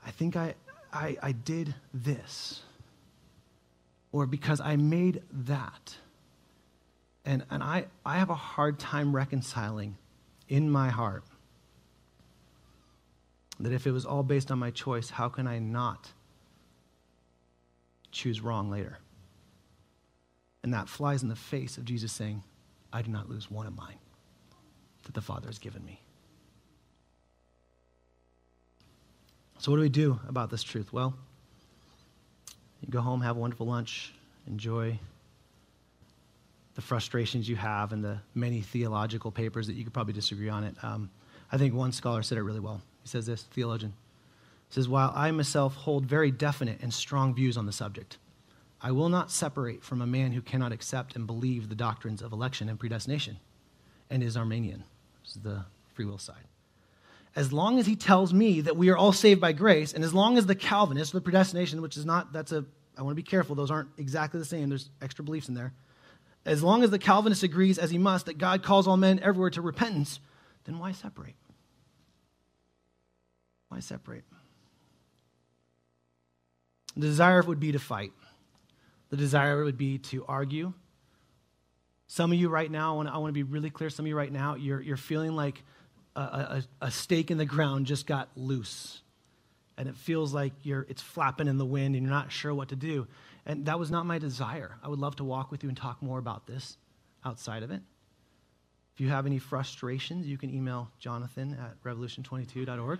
[0.05, 0.55] I think I,
[0.91, 2.61] I, I did this,
[4.11, 5.97] or because I made that.
[7.25, 9.97] And, and I, I have a hard time reconciling
[10.49, 11.23] in my heart
[13.59, 16.11] that if it was all based on my choice, how can I not
[18.13, 18.97] choose wrong later?
[20.63, 22.41] And that flies in the face of Jesus saying,
[22.93, 23.97] I do not lose one of mine
[25.03, 25.99] that the Father has given me.
[29.57, 30.91] So, what do we do about this truth?
[30.93, 31.13] Well,
[32.81, 34.13] you go home, have a wonderful lunch,
[34.47, 34.99] enjoy
[36.75, 40.63] the frustrations you have and the many theological papers that you could probably disagree on
[40.63, 40.75] it.
[40.83, 41.09] Um,
[41.51, 42.81] I think one scholar said it really well.
[43.03, 43.93] He says this, theologian.
[44.73, 48.17] Says, While I myself hold very definite and strong views on the subject,
[48.81, 52.31] I will not separate from a man who cannot accept and believe the doctrines of
[52.31, 53.37] election and predestination
[54.09, 54.83] and is Arminian.
[55.21, 56.47] This is the free will side.
[57.35, 60.11] As long as he tells me that we are all saved by grace, and as
[60.11, 62.65] long as the Calvinist, the predestination, which is not, that's a,
[62.97, 65.71] I want to be careful, those aren't exactly the same, there's extra beliefs in there.
[66.47, 69.51] As long as the Calvinist agrees, as he must, that God calls all men everywhere
[69.51, 70.19] to repentance,
[70.63, 71.35] then why separate?
[73.69, 74.23] Why separate?
[76.95, 78.13] The desire would be to fight.
[79.09, 80.73] The desire would be to argue.
[82.07, 83.89] Some of you right now, I want to, I want to be really clear.
[83.89, 85.63] Some of you right now, you're, you're feeling like
[86.15, 89.01] a, a, a stake in the ground just got loose.
[89.77, 92.69] And it feels like you're, it's flapping in the wind and you're not sure what
[92.69, 93.07] to do.
[93.45, 94.77] And that was not my desire.
[94.83, 96.77] I would love to walk with you and talk more about this
[97.25, 97.81] outside of it.
[98.93, 102.99] If you have any frustrations, you can email jonathan at revolution22.org.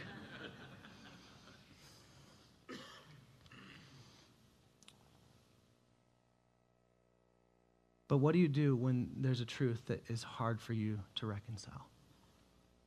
[8.14, 11.26] But what do you do when there's a truth that is hard for you to
[11.26, 11.88] reconcile?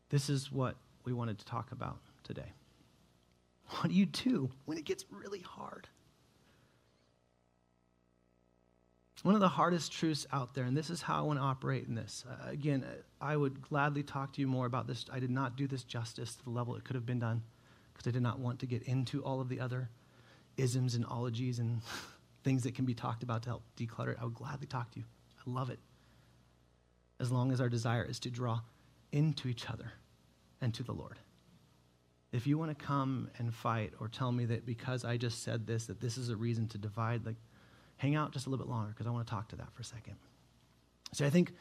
[0.08, 2.52] This is what we wanted to talk about today.
[3.70, 5.88] What do you do when it gets really hard?
[9.24, 11.88] One of the hardest truths out there, and this is how I want to operate
[11.88, 12.24] in this.
[12.30, 12.84] Uh, again,
[13.20, 15.06] I would gladly talk to you more about this.
[15.12, 17.42] I did not do this justice to the level it could have been done
[17.92, 19.90] because I did not want to get into all of the other
[20.56, 21.80] isms and ologies and
[22.44, 24.18] things that can be talked about to help declutter it.
[24.20, 25.04] I would gladly talk to you
[25.46, 25.78] love it.
[27.18, 28.60] As long as our desire is to draw
[29.12, 29.92] into each other
[30.60, 31.18] and to the Lord.
[32.32, 35.66] If you want to come and fight or tell me that because I just said
[35.66, 37.36] this, that this is a reason to divide, like,
[37.96, 39.80] hang out just a little bit longer because I want to talk to that for
[39.82, 40.16] a second.
[41.12, 41.54] See, I think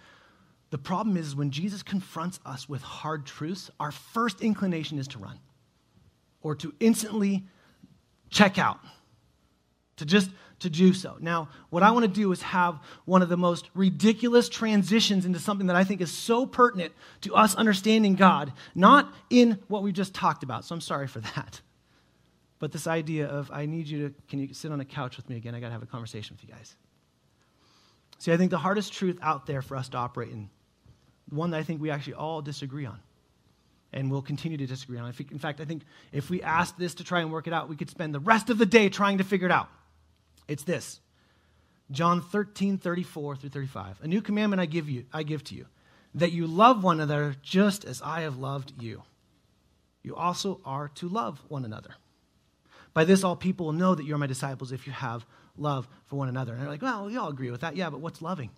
[0.72, 5.20] the problem is when Jesus confronts us with hard truths, our first inclination is to
[5.20, 5.40] run
[6.42, 7.46] or to instantly
[8.30, 8.80] check out,
[9.98, 10.30] to just
[10.60, 11.18] to do so.
[11.20, 15.40] Now, what I want to do is have one of the most ridiculous transitions into
[15.40, 19.92] something that I think is so pertinent to us understanding God, not in what we
[19.92, 20.66] just talked about.
[20.66, 21.62] So I'm sorry for that.
[22.60, 25.30] But this idea of, I need you to, can you sit on a couch with
[25.30, 25.54] me again?
[25.56, 26.76] I got to have a conversation with you guys.
[28.18, 30.50] See, I think the hardest truth out there for us to operate in
[31.30, 33.00] one that I think we actually all disagree on
[33.92, 35.14] and we'll continue to disagree on.
[35.32, 37.76] In fact, I think if we asked this to try and work it out, we
[37.76, 39.70] could spend the rest of the day trying to figure it out.
[40.48, 41.00] It's this
[41.92, 44.02] John 13, 34 through 35.
[44.02, 45.68] A new commandment I give you, I give to you,
[46.16, 49.04] that you love one another just as I have loved you.
[50.04, 51.96] You also are to love one another.
[52.94, 55.26] By this, all people will know that you're my disciples if you have
[55.58, 56.54] love for one another.
[56.54, 57.76] And they're like, well, we all agree with that.
[57.76, 58.52] Yeah, but what's loving?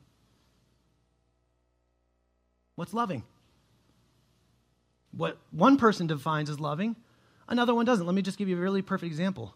[2.75, 3.23] What's loving?
[5.11, 6.95] What one person defines as loving,
[7.47, 8.05] another one doesn't.
[8.05, 9.55] Let me just give you a really perfect example.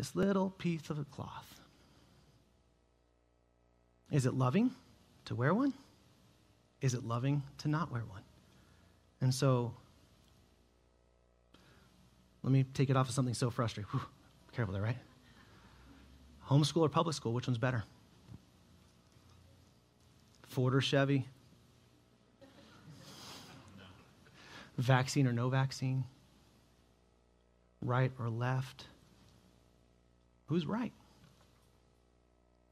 [0.00, 1.60] This little piece of a cloth.
[4.10, 4.70] Is it loving
[5.26, 5.74] to wear one?
[6.80, 8.22] Is it loving to not wear one?
[9.20, 9.74] And so,
[12.42, 13.90] let me take it off of something so frustrating.
[13.90, 14.00] Whew,
[14.52, 14.96] careful there, right?
[16.48, 17.84] Homeschool or public school, which one's better?
[20.46, 21.26] Ford or Chevy?
[24.78, 26.04] Vaccine or no vaccine?
[27.82, 28.86] Right or left?
[30.50, 30.92] Who's right?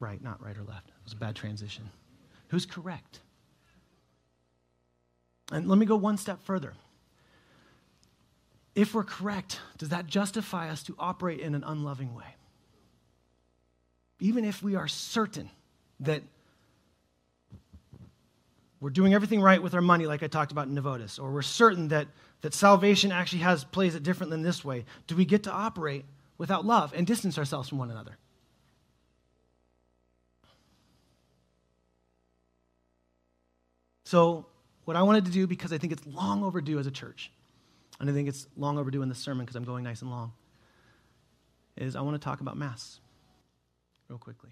[0.01, 0.89] Right, not right or left.
[0.89, 1.89] It was a bad transition.
[2.49, 3.21] Who's correct?
[5.49, 6.73] And let me go one step further.
[8.75, 12.35] If we're correct, does that justify us to operate in an unloving way?
[14.19, 15.49] Even if we are certain
[16.01, 16.21] that
[18.81, 21.41] we're doing everything right with our money, like I talked about in Navotas, or we're
[21.41, 22.09] certain that,
[22.41, 26.03] that salvation actually has plays it different than this way, do we get to operate
[26.39, 28.17] without love and distance ourselves from one another?
[34.05, 34.47] So,
[34.85, 37.31] what I wanted to do, because I think it's long overdue as a church,
[37.99, 40.31] and I think it's long overdue in this sermon because I'm going nice and long,
[41.77, 42.99] is I want to talk about Mass
[44.07, 44.49] real quickly.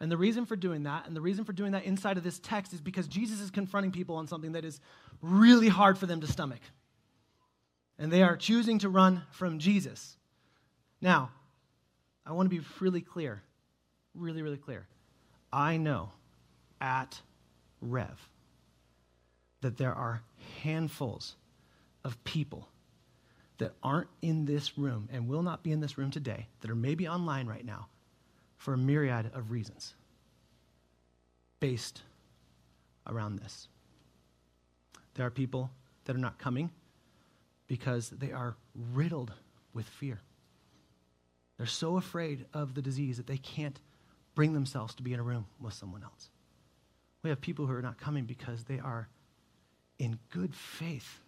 [0.00, 2.40] And the reason for doing that, and the reason for doing that inside of this
[2.40, 4.80] text, is because Jesus is confronting people on something that is
[5.22, 6.60] really hard for them to stomach.
[7.98, 10.16] And they are choosing to run from Jesus.
[11.00, 11.30] Now,
[12.26, 13.42] I want to be really clear,
[14.14, 14.86] really, really clear.
[15.52, 16.10] I know
[16.80, 17.20] at
[17.80, 18.28] Rev
[19.62, 20.22] that there are
[20.62, 21.36] handfuls
[22.04, 22.68] of people
[23.58, 26.76] that aren't in this room and will not be in this room today, that are
[26.76, 27.88] maybe online right now,
[28.56, 29.94] for a myriad of reasons
[31.60, 32.02] based
[33.06, 33.68] around this.
[35.14, 35.70] There are people
[36.04, 36.70] that are not coming
[37.66, 38.56] because they are
[38.94, 39.32] riddled
[39.74, 40.20] with fear.
[41.60, 43.78] They're so afraid of the disease that they can't
[44.34, 46.30] bring themselves to be in a room with someone else.
[47.22, 49.10] We have people who are not coming because they are
[49.98, 51.20] in good faith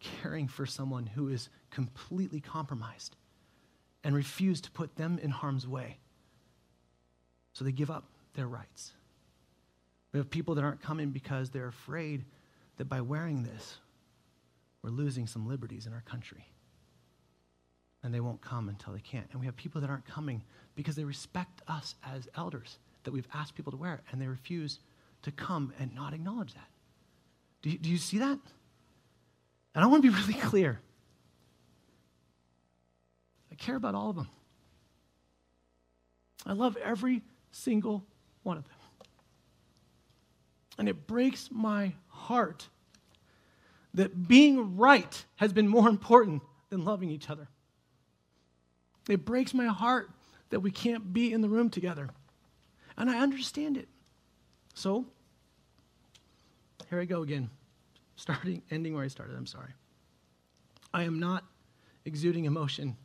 [0.00, 3.14] caring for someone who is completely compromised
[4.02, 5.98] and refuse to put them in harm's way
[7.52, 8.90] so they give up their rights.
[10.12, 12.24] We have people that aren't coming because they're afraid
[12.78, 13.76] that by wearing this,
[14.82, 16.44] we're losing some liberties in our country.
[18.06, 19.26] And they won't come until they can't.
[19.32, 20.40] And we have people that aren't coming
[20.76, 24.78] because they respect us as elders, that we've asked people to wear and they refuse
[25.22, 26.68] to come and not acknowledge that.
[27.62, 28.38] Do you, do you see that?
[29.74, 30.78] And I want to be really clear.
[33.50, 34.28] I care about all of them.
[36.46, 38.04] I love every single
[38.44, 38.78] one of them.
[40.78, 42.68] And it breaks my heart
[43.94, 47.48] that being right has been more important than loving each other.
[49.08, 50.10] It breaks my heart
[50.50, 52.08] that we can't be in the room together.
[52.96, 53.88] And I understand it.
[54.74, 55.06] So,
[56.90, 57.50] here I go again.
[58.16, 59.36] Starting, ending where I started.
[59.36, 59.72] I'm sorry.
[60.94, 61.44] I am not
[62.04, 62.96] exuding emotion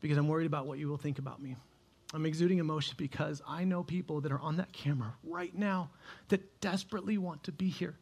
[0.00, 1.56] because I'm worried about what you will think about me.
[2.14, 5.90] I'm exuding emotion because I know people that are on that camera right now
[6.28, 7.96] that desperately want to be here,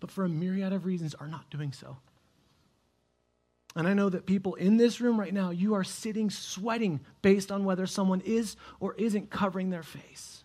[0.00, 1.96] but for a myriad of reasons are not doing so.
[3.76, 7.52] And I know that people in this room right now, you are sitting sweating based
[7.52, 10.42] on whether someone is or isn't covering their face.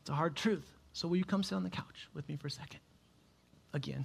[0.00, 0.68] It's a hard truth.
[0.92, 2.80] So, will you come sit on the couch with me for a second?
[3.72, 4.04] Again.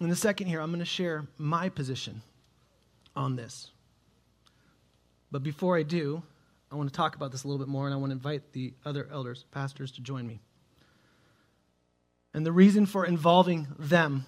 [0.00, 2.22] In the second here, I'm going to share my position
[3.14, 3.70] on this.
[5.30, 6.22] But before I do,
[6.72, 8.52] I want to talk about this a little bit more, and I want to invite
[8.52, 10.40] the other elders, pastors, to join me.
[12.34, 14.26] And the reason for involving them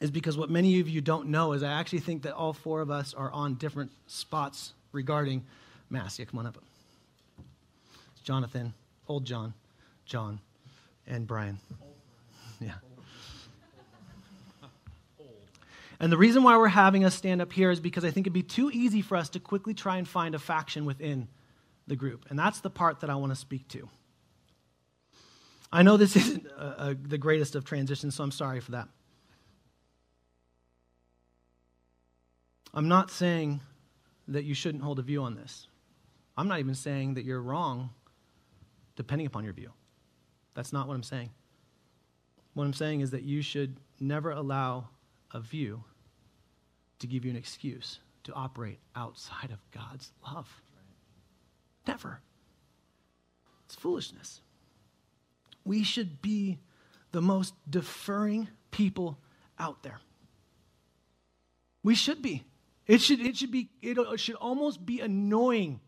[0.00, 2.80] is because what many of you don't know is I actually think that all four
[2.80, 5.44] of us are on different spots regarding
[5.90, 6.18] Mass.
[6.18, 6.58] Yeah, come on up.
[8.12, 8.74] It's Jonathan,
[9.08, 9.54] old John,
[10.04, 10.40] John,
[11.06, 11.58] and Brian.
[12.60, 12.72] Yeah.
[15.98, 18.34] And the reason why we're having us stand up here is because I think it'd
[18.34, 21.28] be too easy for us to quickly try and find a faction within
[21.86, 22.26] the group.
[22.28, 23.88] And that's the part that I want to speak to.
[25.72, 28.88] I know this isn't uh, uh, the greatest of transitions, so I'm sorry for that.
[32.74, 33.60] I'm not saying
[34.28, 35.68] that you shouldn't hold a view on this.
[36.36, 37.90] I'm not even saying that you're wrong
[38.96, 39.70] depending upon your view.
[40.54, 41.30] That's not what I'm saying.
[42.54, 44.88] What I'm saying is that you should never allow
[45.32, 45.84] a view
[46.98, 50.48] to give you an excuse to operate outside of God's love.
[51.86, 52.20] Never.
[53.66, 54.40] It's foolishness.
[55.66, 56.58] We should be
[57.12, 59.18] the most deferring people
[59.58, 60.00] out there.
[61.82, 62.44] We should be.
[62.86, 65.80] It should, it should be, it should almost be annoying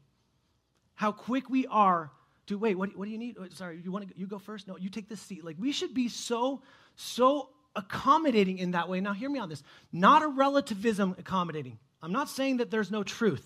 [0.94, 2.10] how quick we are
[2.48, 3.36] to wait, what, what do you need?
[3.38, 4.66] Oh, sorry, you want to, you go first?
[4.66, 5.44] No, you take this seat.
[5.44, 6.62] Like we should be so,
[6.96, 9.00] so accommodating in that way.
[9.00, 9.62] Now hear me on this.
[9.92, 11.78] Not a relativism accommodating.
[12.02, 13.44] I'm not saying that there's no truth.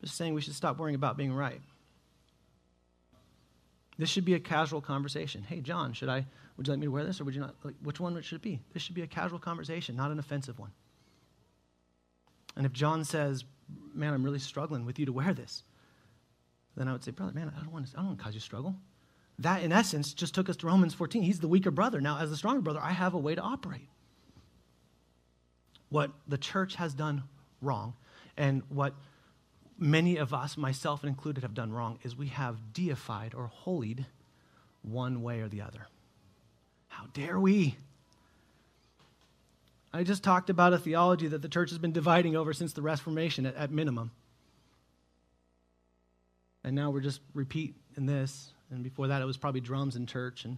[0.00, 1.60] I'm just saying we should stop worrying about being right.
[3.98, 5.42] This should be a casual conversation.
[5.42, 6.26] Hey, John, should I,
[6.56, 7.54] would you like me to wear this or would you not?
[7.62, 8.60] Like, which one should it be?
[8.72, 10.72] This should be a casual conversation, not an offensive one.
[12.56, 13.44] And if John says,
[13.94, 15.62] man, I'm really struggling with you to wear this,
[16.76, 18.34] then I would say, brother, man, I don't want to, I don't want to cause
[18.34, 18.74] you struggle.
[19.38, 21.22] That, in essence, just took us to Romans 14.
[21.22, 22.00] He's the weaker brother.
[22.00, 23.88] Now, as the stronger brother, I have a way to operate.
[25.88, 27.24] What the church has done
[27.60, 27.94] wrong,
[28.36, 28.94] and what
[29.78, 34.06] many of us, myself included, have done wrong, is we have deified or holied
[34.82, 35.86] one way or the other.
[36.88, 37.76] How dare we?
[39.92, 42.82] I just talked about a theology that the church has been dividing over since the
[42.82, 44.10] Reformation at, at minimum.
[46.64, 48.50] And now we're just repeating this.
[48.70, 50.44] And before that, it was probably drums in church.
[50.44, 50.56] And,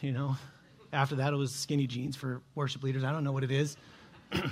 [0.00, 0.36] you know,
[0.92, 3.02] after that, it was skinny jeans for worship leaders.
[3.02, 3.76] I don't know what it is.
[4.32, 4.42] too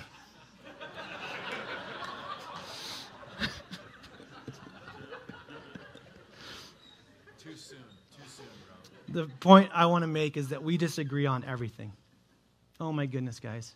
[7.55, 7.79] soon.
[8.11, 8.96] Too soon, bro.
[9.09, 11.93] The point I want to make is that we disagree on everything.
[12.81, 13.75] Oh, my goodness, guys.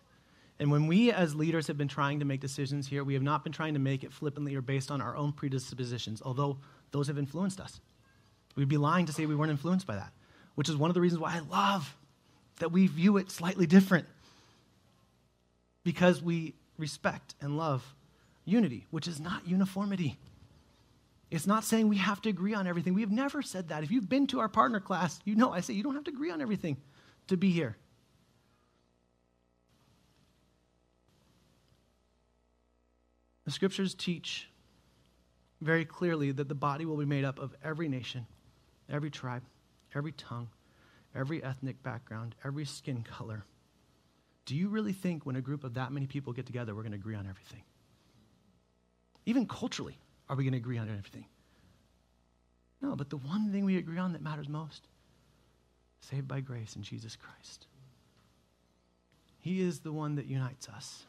[0.59, 3.45] And when we as leaders have been trying to make decisions here, we have not
[3.45, 6.59] been trying to make it flippantly or based on our own predispositions, although
[6.91, 7.81] those have influenced us.
[8.57, 10.13] We'd be lying to say we weren't influenced by that,
[10.57, 11.97] which is one of the reasons why I love
[12.59, 14.07] that we view it slightly different.
[15.83, 17.95] Because we respect and love
[18.45, 20.19] unity, which is not uniformity.
[21.31, 22.93] It's not saying we have to agree on everything.
[22.93, 23.85] We've never said that.
[23.85, 26.11] If you've been to our partner class, you know I say you don't have to
[26.11, 26.77] agree on everything
[27.29, 27.77] to be here.
[33.45, 34.49] The scriptures teach
[35.61, 38.27] very clearly that the body will be made up of every nation,
[38.89, 39.43] every tribe,
[39.95, 40.49] every tongue,
[41.15, 43.45] every ethnic background, every skin color.
[44.47, 46.93] Do you really think when a group of that many people get together, we're going
[46.93, 47.63] to agree on everything?
[49.27, 49.99] Even culturally,
[50.31, 51.27] are we going to agree on everything?
[52.81, 54.87] No, but the one thing we agree on that matters most
[55.99, 57.67] saved by grace in Jesus Christ.
[59.41, 61.03] He is the one that unites us.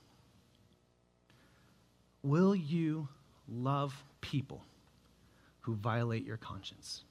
[2.24, 3.07] Will you
[3.47, 4.63] love people
[5.61, 7.03] who violate your conscience?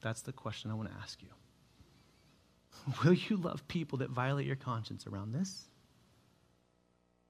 [0.00, 1.28] That's the question I want to ask you.
[3.04, 5.64] Will you love people that violate your conscience around this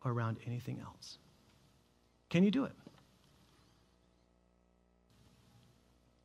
[0.05, 1.19] or around anything else?
[2.31, 2.73] Can you do it?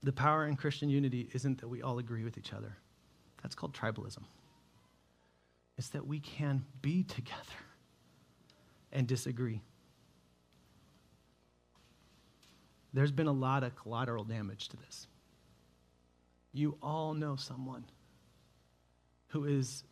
[0.03, 2.75] The power in Christian unity isn't that we all agree with each other.
[3.41, 4.23] That's called tribalism.
[5.77, 7.39] It's that we can be together
[8.91, 9.61] and disagree.
[12.93, 15.07] There's been a lot of collateral damage to this.
[16.51, 17.85] You all know someone
[19.29, 19.83] who is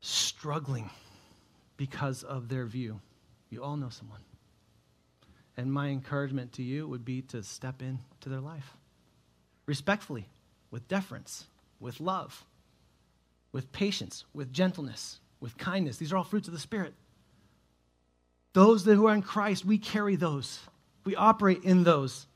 [0.00, 0.90] struggling
[1.76, 3.00] because of their view.
[3.48, 4.20] You all know someone.
[5.56, 8.76] And my encouragement to you would be to step into their life
[9.66, 10.26] respectfully,
[10.72, 11.46] with deference,
[11.78, 12.44] with love,
[13.52, 15.96] with patience, with gentleness, with kindness.
[15.96, 16.92] These are all fruits of the Spirit.
[18.52, 20.58] Those that who are in Christ, we carry those.
[21.04, 22.26] We operate in those.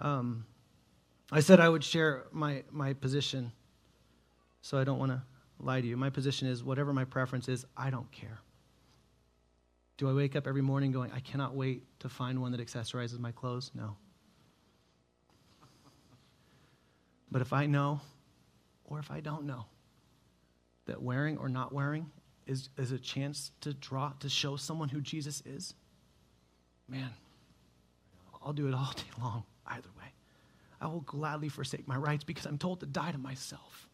[0.00, 0.46] Um,
[1.30, 3.52] I said I would share my, my position,
[4.62, 5.22] so I don't want to
[5.60, 5.96] lie to you.
[5.96, 8.40] My position is whatever my preference is, I don't care.
[10.00, 13.18] Do I wake up every morning going, I cannot wait to find one that accessorizes
[13.18, 13.70] my clothes?
[13.74, 13.98] No.
[17.30, 18.00] But if I know,
[18.86, 19.66] or if I don't know,
[20.86, 22.10] that wearing or not wearing
[22.46, 25.74] is, is a chance to draw, to show someone who Jesus is,
[26.88, 27.10] man,
[28.42, 30.14] I'll do it all day long, either way.
[30.80, 33.86] I will gladly forsake my rights because I'm told to die to myself.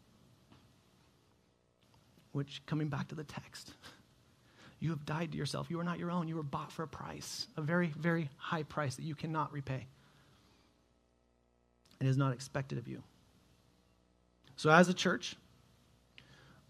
[2.30, 3.74] Which, coming back to the text,
[4.78, 5.70] You have died to yourself.
[5.70, 6.28] You are not your own.
[6.28, 9.86] You were bought for a price, a very, very high price that you cannot repay.
[12.00, 13.02] It is not expected of you.
[14.56, 15.36] So, as a church,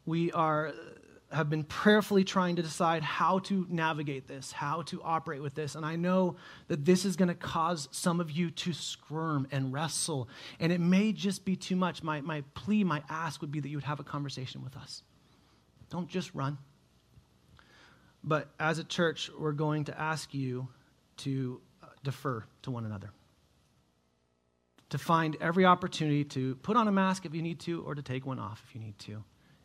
[0.04, 0.72] we are
[1.32, 5.74] have been prayerfully trying to decide how to navigate this, how to operate with this.
[5.74, 6.36] And I know
[6.68, 10.28] that this is going to cause some of you to squirm and wrestle.
[10.61, 12.02] And it may just be too much.
[12.02, 15.02] My, my plea, my ask would be that you would have a conversation with us.
[15.90, 16.59] Don't just run.
[18.26, 20.68] But as a church, we're going to ask you
[21.18, 23.10] to uh, defer to one another.
[24.90, 28.02] To find every opportunity to put on a mask if you need to, or to
[28.02, 29.22] take one off if you need to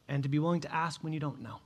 [0.08, 1.58] and to be willing to ask when you don't know.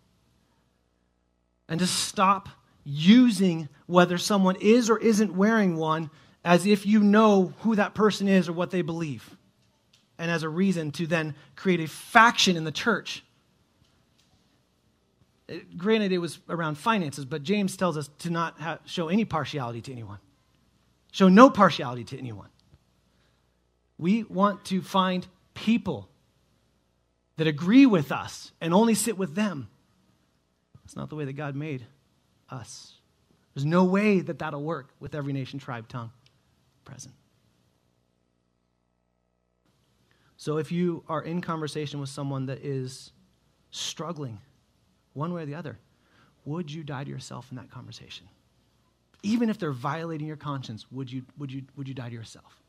[1.67, 2.47] And to stop
[2.83, 6.11] using whether someone is or isn't wearing one
[6.43, 9.35] as if you know who that person is or what they believe,
[10.19, 13.23] and as a reason to then create a faction in the church.
[15.77, 19.91] Granted, it was around finances, but James tells us to not show any partiality to
[19.91, 20.19] anyone,
[21.11, 22.49] show no partiality to anyone.
[23.97, 26.09] We want to find people
[27.37, 29.69] that agree with us and only sit with them.
[30.83, 31.85] That's not the way that God made
[32.49, 32.93] us.
[33.53, 36.11] There's no way that that'll work with every nation, tribe, tongue
[36.83, 37.13] present.
[40.37, 43.11] So if you are in conversation with someone that is
[43.71, 44.39] struggling
[45.15, 45.79] one way or the other,
[46.45, 48.27] would you die to yourself in that conversation?
[49.23, 52.61] Even if they're violating your conscience, would you, would you, would you die to yourself?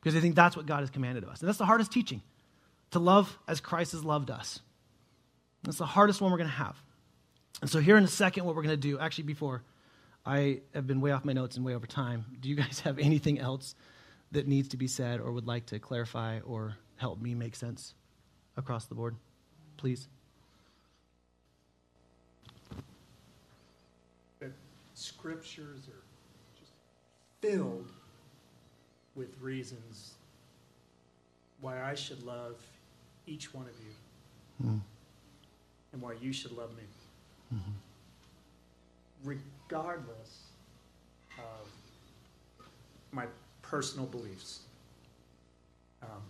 [0.00, 1.40] Because I think that's what God has commanded of us.
[1.40, 2.20] And that's the hardest teaching
[2.90, 4.60] to love as Christ has loved us.
[5.62, 6.76] That's the hardest one we're going to have.
[7.60, 9.62] And so, here in a second, what we're going to do, actually, before
[10.24, 12.98] I have been way off my notes and way over time, do you guys have
[12.98, 13.74] anything else
[14.32, 17.94] that needs to be said or would like to clarify or help me make sense
[18.56, 19.16] across the board?
[19.76, 20.06] Please.
[24.40, 24.50] The
[24.98, 26.02] scriptures are
[26.58, 26.72] just
[27.40, 27.88] filled
[29.14, 30.14] with reasons
[31.60, 32.56] why I should love
[33.26, 34.80] each one of you mm.
[35.92, 36.82] and why you should love me.
[37.54, 37.70] Mm-hmm.
[39.24, 40.46] Regardless
[41.38, 42.66] of
[43.12, 43.26] my
[43.62, 44.60] personal beliefs.
[46.02, 46.22] Um,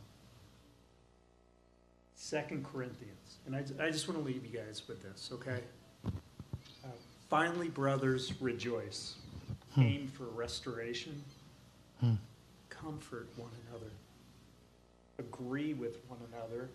[2.15, 5.61] Second Corinthians, and I, I just want to leave you guys with this, okay?
[7.29, 9.17] Finally, brothers, rejoice.
[9.75, 9.83] Hmm.
[9.83, 11.23] Aim for restoration.
[12.01, 12.15] Hmm.
[12.71, 13.91] Comfort one another.
[15.19, 16.69] Agree with one another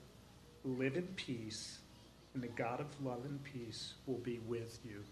[0.65, 1.79] live in peace,
[2.33, 5.03] and the God of love and peace will be with you.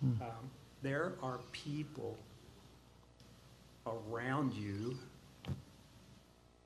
[0.00, 0.22] Hmm.
[0.22, 0.50] Um,
[0.82, 2.16] there are people
[3.86, 4.96] around you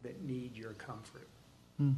[0.02, 1.28] that need your comfort,
[1.76, 1.92] hmm.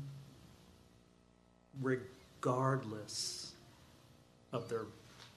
[1.80, 3.52] regardless
[4.52, 4.86] of their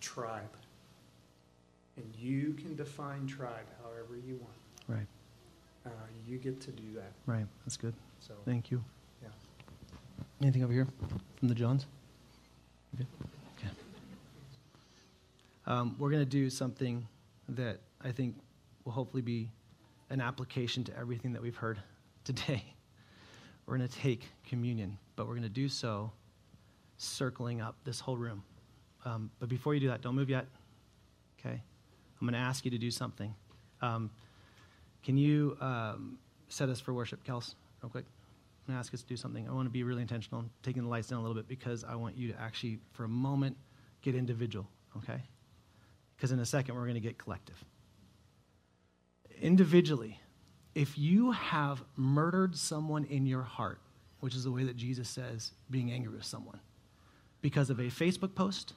[0.01, 0.49] tribe.
[1.97, 4.53] And you can define tribe however you want.
[4.87, 5.07] Right.
[5.85, 5.89] Uh,
[6.25, 7.11] you get to do that.
[7.25, 7.45] Right.
[7.65, 7.93] That's good.
[8.19, 8.83] So thank you.
[9.21, 9.29] Yeah.
[10.41, 10.87] Anything over here
[11.39, 11.85] from the Johns?
[12.95, 13.05] Okay.
[13.57, 13.73] okay.
[15.65, 17.07] Um, we're going to do something
[17.49, 18.35] that I think
[18.85, 19.49] will hopefully be
[20.09, 21.79] an application to everything that we've heard
[22.23, 22.63] today.
[23.65, 26.13] We're going to take communion, but we're going to do so
[26.95, 28.41] circling up this whole room.
[29.03, 30.45] Um, but before you do that, don't move yet.
[31.37, 31.61] Okay?
[32.19, 33.33] I'm going to ask you to do something.
[33.81, 34.09] Um,
[35.03, 36.17] can you um,
[36.49, 38.05] set us for worship, Kels, real quick?
[38.67, 39.47] I'm going to ask us to do something.
[39.47, 41.95] I want to be really intentional, taking the lights down a little bit because I
[41.95, 43.55] want you to actually, for a moment,
[44.01, 44.67] get individual,
[44.97, 45.21] okay?
[46.15, 47.63] Because in a second, we're going to get collective.
[49.41, 50.19] Individually,
[50.75, 53.79] if you have murdered someone in your heart,
[54.19, 56.59] which is the way that Jesus says being angry with someone,
[57.41, 58.73] because of a Facebook post,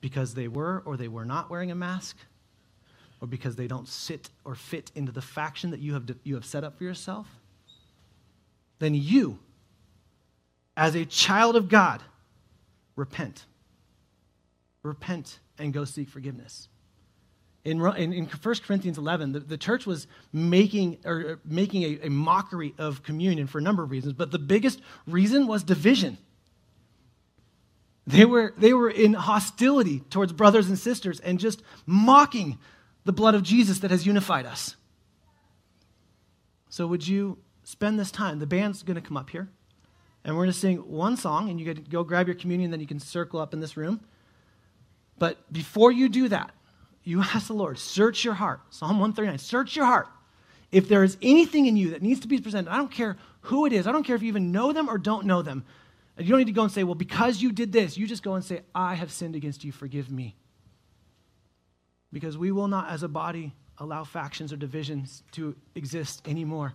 [0.00, 2.18] because they were or they were not wearing a mask,
[3.22, 6.44] or because they don't sit or fit into the faction that you have, you have
[6.44, 7.28] set up for yourself,
[8.80, 9.38] then you,
[10.76, 12.02] as a child of God,
[12.96, 13.46] repent.
[14.82, 16.68] Repent and go seek forgiveness.
[17.64, 22.10] In, in, in 1 Corinthians 11, the, the church was making, or making a, a
[22.10, 26.18] mockery of communion for a number of reasons, but the biggest reason was division.
[28.04, 32.58] They were, they were in hostility towards brothers and sisters and just mocking
[33.04, 34.76] the blood of Jesus that has unified us.
[36.68, 38.38] So, would you spend this time.
[38.38, 39.48] The band's going to come up here,
[40.24, 42.80] and we're going to sing one song, and you can go grab your communion, then
[42.80, 44.00] you can circle up in this room.
[45.18, 46.50] But before you do that,
[47.04, 48.60] you ask the Lord, search your heart.
[48.70, 50.08] Psalm 139, search your heart.
[50.70, 53.66] If there is anything in you that needs to be presented, I don't care who
[53.66, 55.64] it is, I don't care if you even know them or don't know them.
[56.18, 58.34] You don't need to go and say, well, because you did this, you just go
[58.34, 60.36] and say, I have sinned against you, forgive me.
[62.12, 66.74] Because we will not, as a body, allow factions or divisions to exist anymore.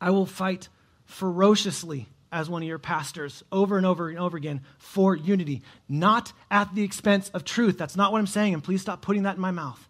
[0.00, 0.68] I will fight
[1.06, 6.32] ferociously as one of your pastors over and over and over again for unity, not
[6.50, 7.78] at the expense of truth.
[7.78, 9.88] That's not what I'm saying, and please stop putting that in my mouth.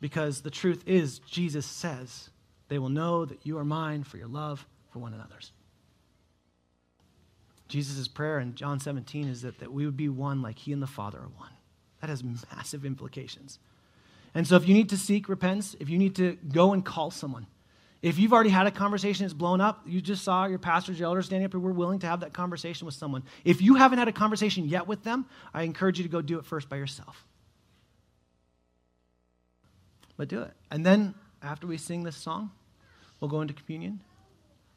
[0.00, 2.30] Because the truth is, Jesus says,
[2.68, 5.52] they will know that you are mine for your love for one another's.
[7.70, 10.82] Jesus' prayer in John 17 is that, that we would be one like he and
[10.82, 11.52] the Father are one.
[12.00, 13.58] That has massive implications.
[14.34, 17.10] And so if you need to seek repentance, if you need to go and call
[17.10, 17.46] someone,
[18.02, 21.06] if you've already had a conversation that's blown up, you just saw your pastors, your
[21.06, 23.22] elders standing up, and we're willing to have that conversation with someone.
[23.44, 26.38] If you haven't had a conversation yet with them, I encourage you to go do
[26.38, 27.26] it first by yourself.
[30.16, 30.52] But do it.
[30.70, 32.50] And then after we sing this song,
[33.20, 34.00] we'll go into communion,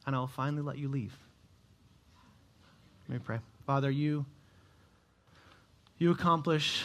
[0.06, 1.18] and I'll finally let you leave.
[3.14, 3.40] Let me pray.
[3.68, 4.26] Father, you,
[6.00, 6.84] you accomplish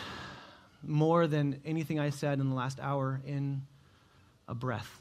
[0.82, 3.62] more than anything I said in the last hour in
[4.46, 5.00] a breath.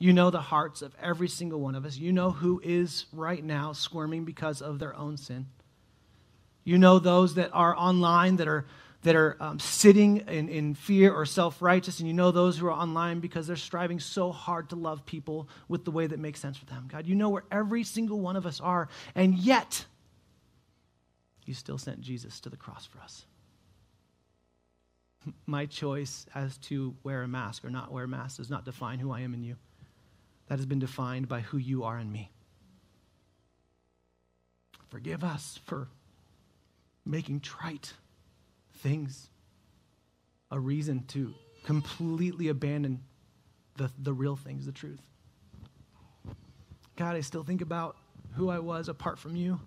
[0.00, 1.96] You know the hearts of every single one of us.
[1.96, 5.46] You know who is right now squirming because of their own sin.
[6.64, 8.66] You know those that are online that are
[9.08, 12.66] that are um, sitting in, in fear or self righteous, and you know those who
[12.66, 16.40] are online because they're striving so hard to love people with the way that makes
[16.40, 16.86] sense for them.
[16.92, 19.86] God, you know where every single one of us are, and yet
[21.46, 23.24] you still sent Jesus to the cross for us.
[25.46, 28.98] My choice as to wear a mask or not wear a mask does not define
[28.98, 29.56] who I am in you.
[30.48, 32.30] That has been defined by who you are in me.
[34.90, 35.88] Forgive us for
[37.06, 37.94] making trite
[38.78, 39.30] things
[40.50, 41.34] a reason to
[41.64, 43.02] completely abandon
[43.76, 45.00] the, the real things, the truth.
[46.96, 47.96] God, I still think about
[48.32, 49.60] who I was apart from you.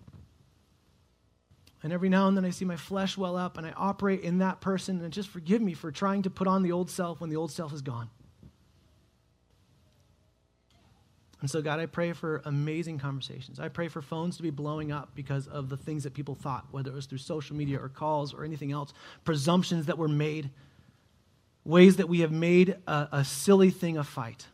[1.83, 4.39] And every now and then I see my flesh well up and I operate in
[4.39, 5.01] that person.
[5.01, 7.51] And just forgive me for trying to put on the old self when the old
[7.51, 8.09] self is gone.
[11.41, 13.59] And so, God, I pray for amazing conversations.
[13.59, 16.67] I pray for phones to be blowing up because of the things that people thought,
[16.69, 18.93] whether it was through social media or calls or anything else,
[19.25, 20.51] presumptions that were made,
[21.65, 24.45] ways that we have made a, a silly thing a fight.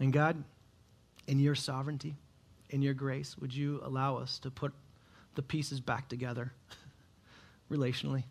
[0.00, 0.42] And God,
[1.28, 2.16] in your sovereignty,
[2.70, 4.72] in your grace, would you allow us to put
[5.36, 6.52] the pieces back together
[7.70, 8.24] relationally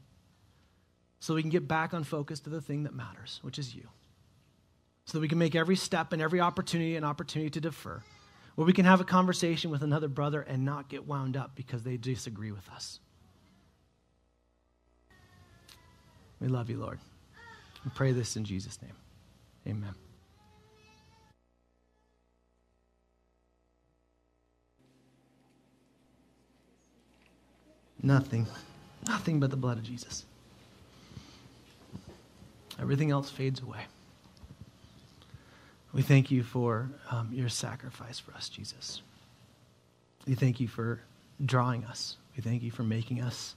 [1.21, 3.87] so we can get back on focus to the thing that matters, which is you
[5.05, 8.01] so that we can make every step and every opportunity an opportunity to defer,
[8.55, 11.83] where we can have a conversation with another brother and not get wound up because
[11.83, 12.99] they disagree with us.
[16.39, 16.99] We love you, Lord.
[17.85, 18.95] We pray this in Jesus' name.
[19.67, 19.93] Amen.
[28.03, 28.47] Nothing,
[29.07, 30.25] nothing but the blood of Jesus.
[32.79, 33.81] Everything else fades away.
[35.93, 39.01] We thank you for um, your sacrifice for us, Jesus.
[40.25, 41.01] We thank you for
[41.43, 42.15] drawing us.
[42.35, 43.55] We thank you for making us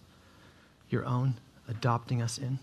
[0.91, 1.35] your own,
[1.69, 2.59] adopting us in.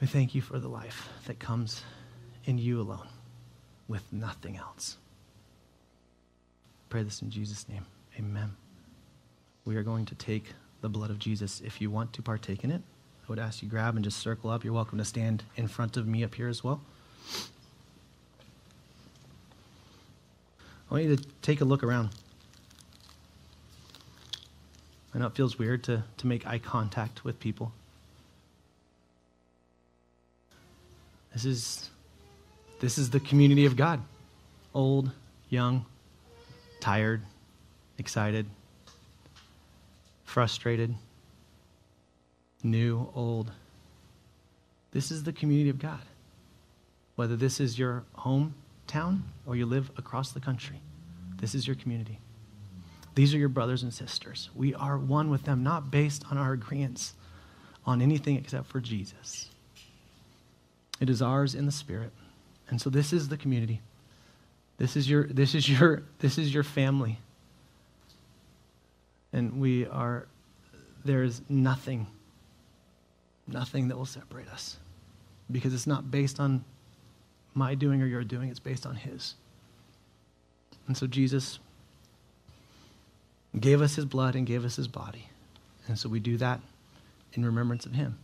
[0.00, 1.82] We thank you for the life that comes
[2.46, 3.06] in you alone
[3.86, 4.96] with nothing else.
[6.88, 7.84] Pray this in Jesus' name.
[8.18, 8.56] Amen.
[9.64, 10.46] We are going to take
[10.80, 11.60] the blood of Jesus.
[11.60, 12.82] If you want to partake in it,
[13.22, 14.64] I would ask you grab and just circle up.
[14.64, 16.80] You're welcome to stand in front of me up here as well.
[20.90, 22.10] I want you to take a look around.
[25.14, 27.72] I know it feels weird to, to make eye contact with people.
[31.32, 31.90] This is,
[32.80, 34.00] this is the community of God
[34.72, 35.10] old,
[35.48, 35.84] young,
[36.80, 37.22] tired,
[37.98, 38.46] excited,
[40.24, 40.94] frustrated,
[42.62, 43.50] new, old.
[44.92, 46.00] This is the community of God.
[47.20, 50.80] Whether this is your hometown or you live across the country,
[51.36, 52.18] this is your community.
[53.14, 54.48] These are your brothers and sisters.
[54.54, 57.12] We are one with them, not based on our agreements
[57.84, 59.50] on anything except for Jesus.
[60.98, 62.10] It is ours in the Spirit.
[62.70, 63.82] And so this is the community.
[64.78, 67.18] This is your, this is your, this is your family.
[69.34, 70.26] And we are,
[71.04, 72.06] there is nothing,
[73.46, 74.78] nothing that will separate us
[75.50, 76.64] because it's not based on
[77.54, 79.34] my doing or your doing, it's based on His.
[80.86, 81.58] And so Jesus
[83.58, 85.28] gave us His blood and gave us His body.
[85.86, 86.60] And so we do that
[87.32, 88.18] in remembrance of Him.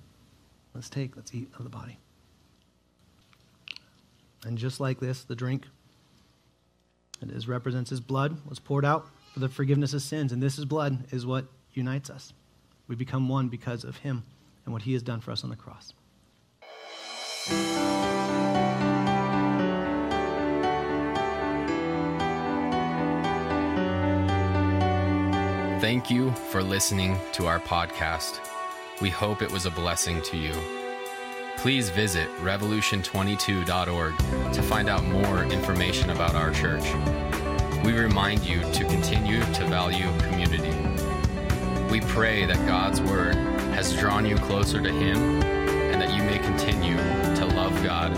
[0.75, 1.99] Let's take, let's eat of the body.
[4.45, 5.67] And just like this, the drink,
[7.21, 10.33] it is represents His blood, was poured out for the forgiveness of sins.
[10.33, 12.33] And this is blood is what unites us.
[12.89, 14.23] We become one because of him
[14.65, 15.93] and what he has done for us on the cross.
[26.07, 28.39] Thank you for listening to our podcast.
[29.01, 30.55] We hope it was a blessing to you.
[31.57, 36.85] Please visit revolution22.org to find out more information about our church.
[37.85, 40.71] We remind you to continue to value community.
[41.91, 43.35] We pray that God's Word
[43.75, 46.99] has drawn you closer to Him and that you may continue
[47.35, 48.17] to love God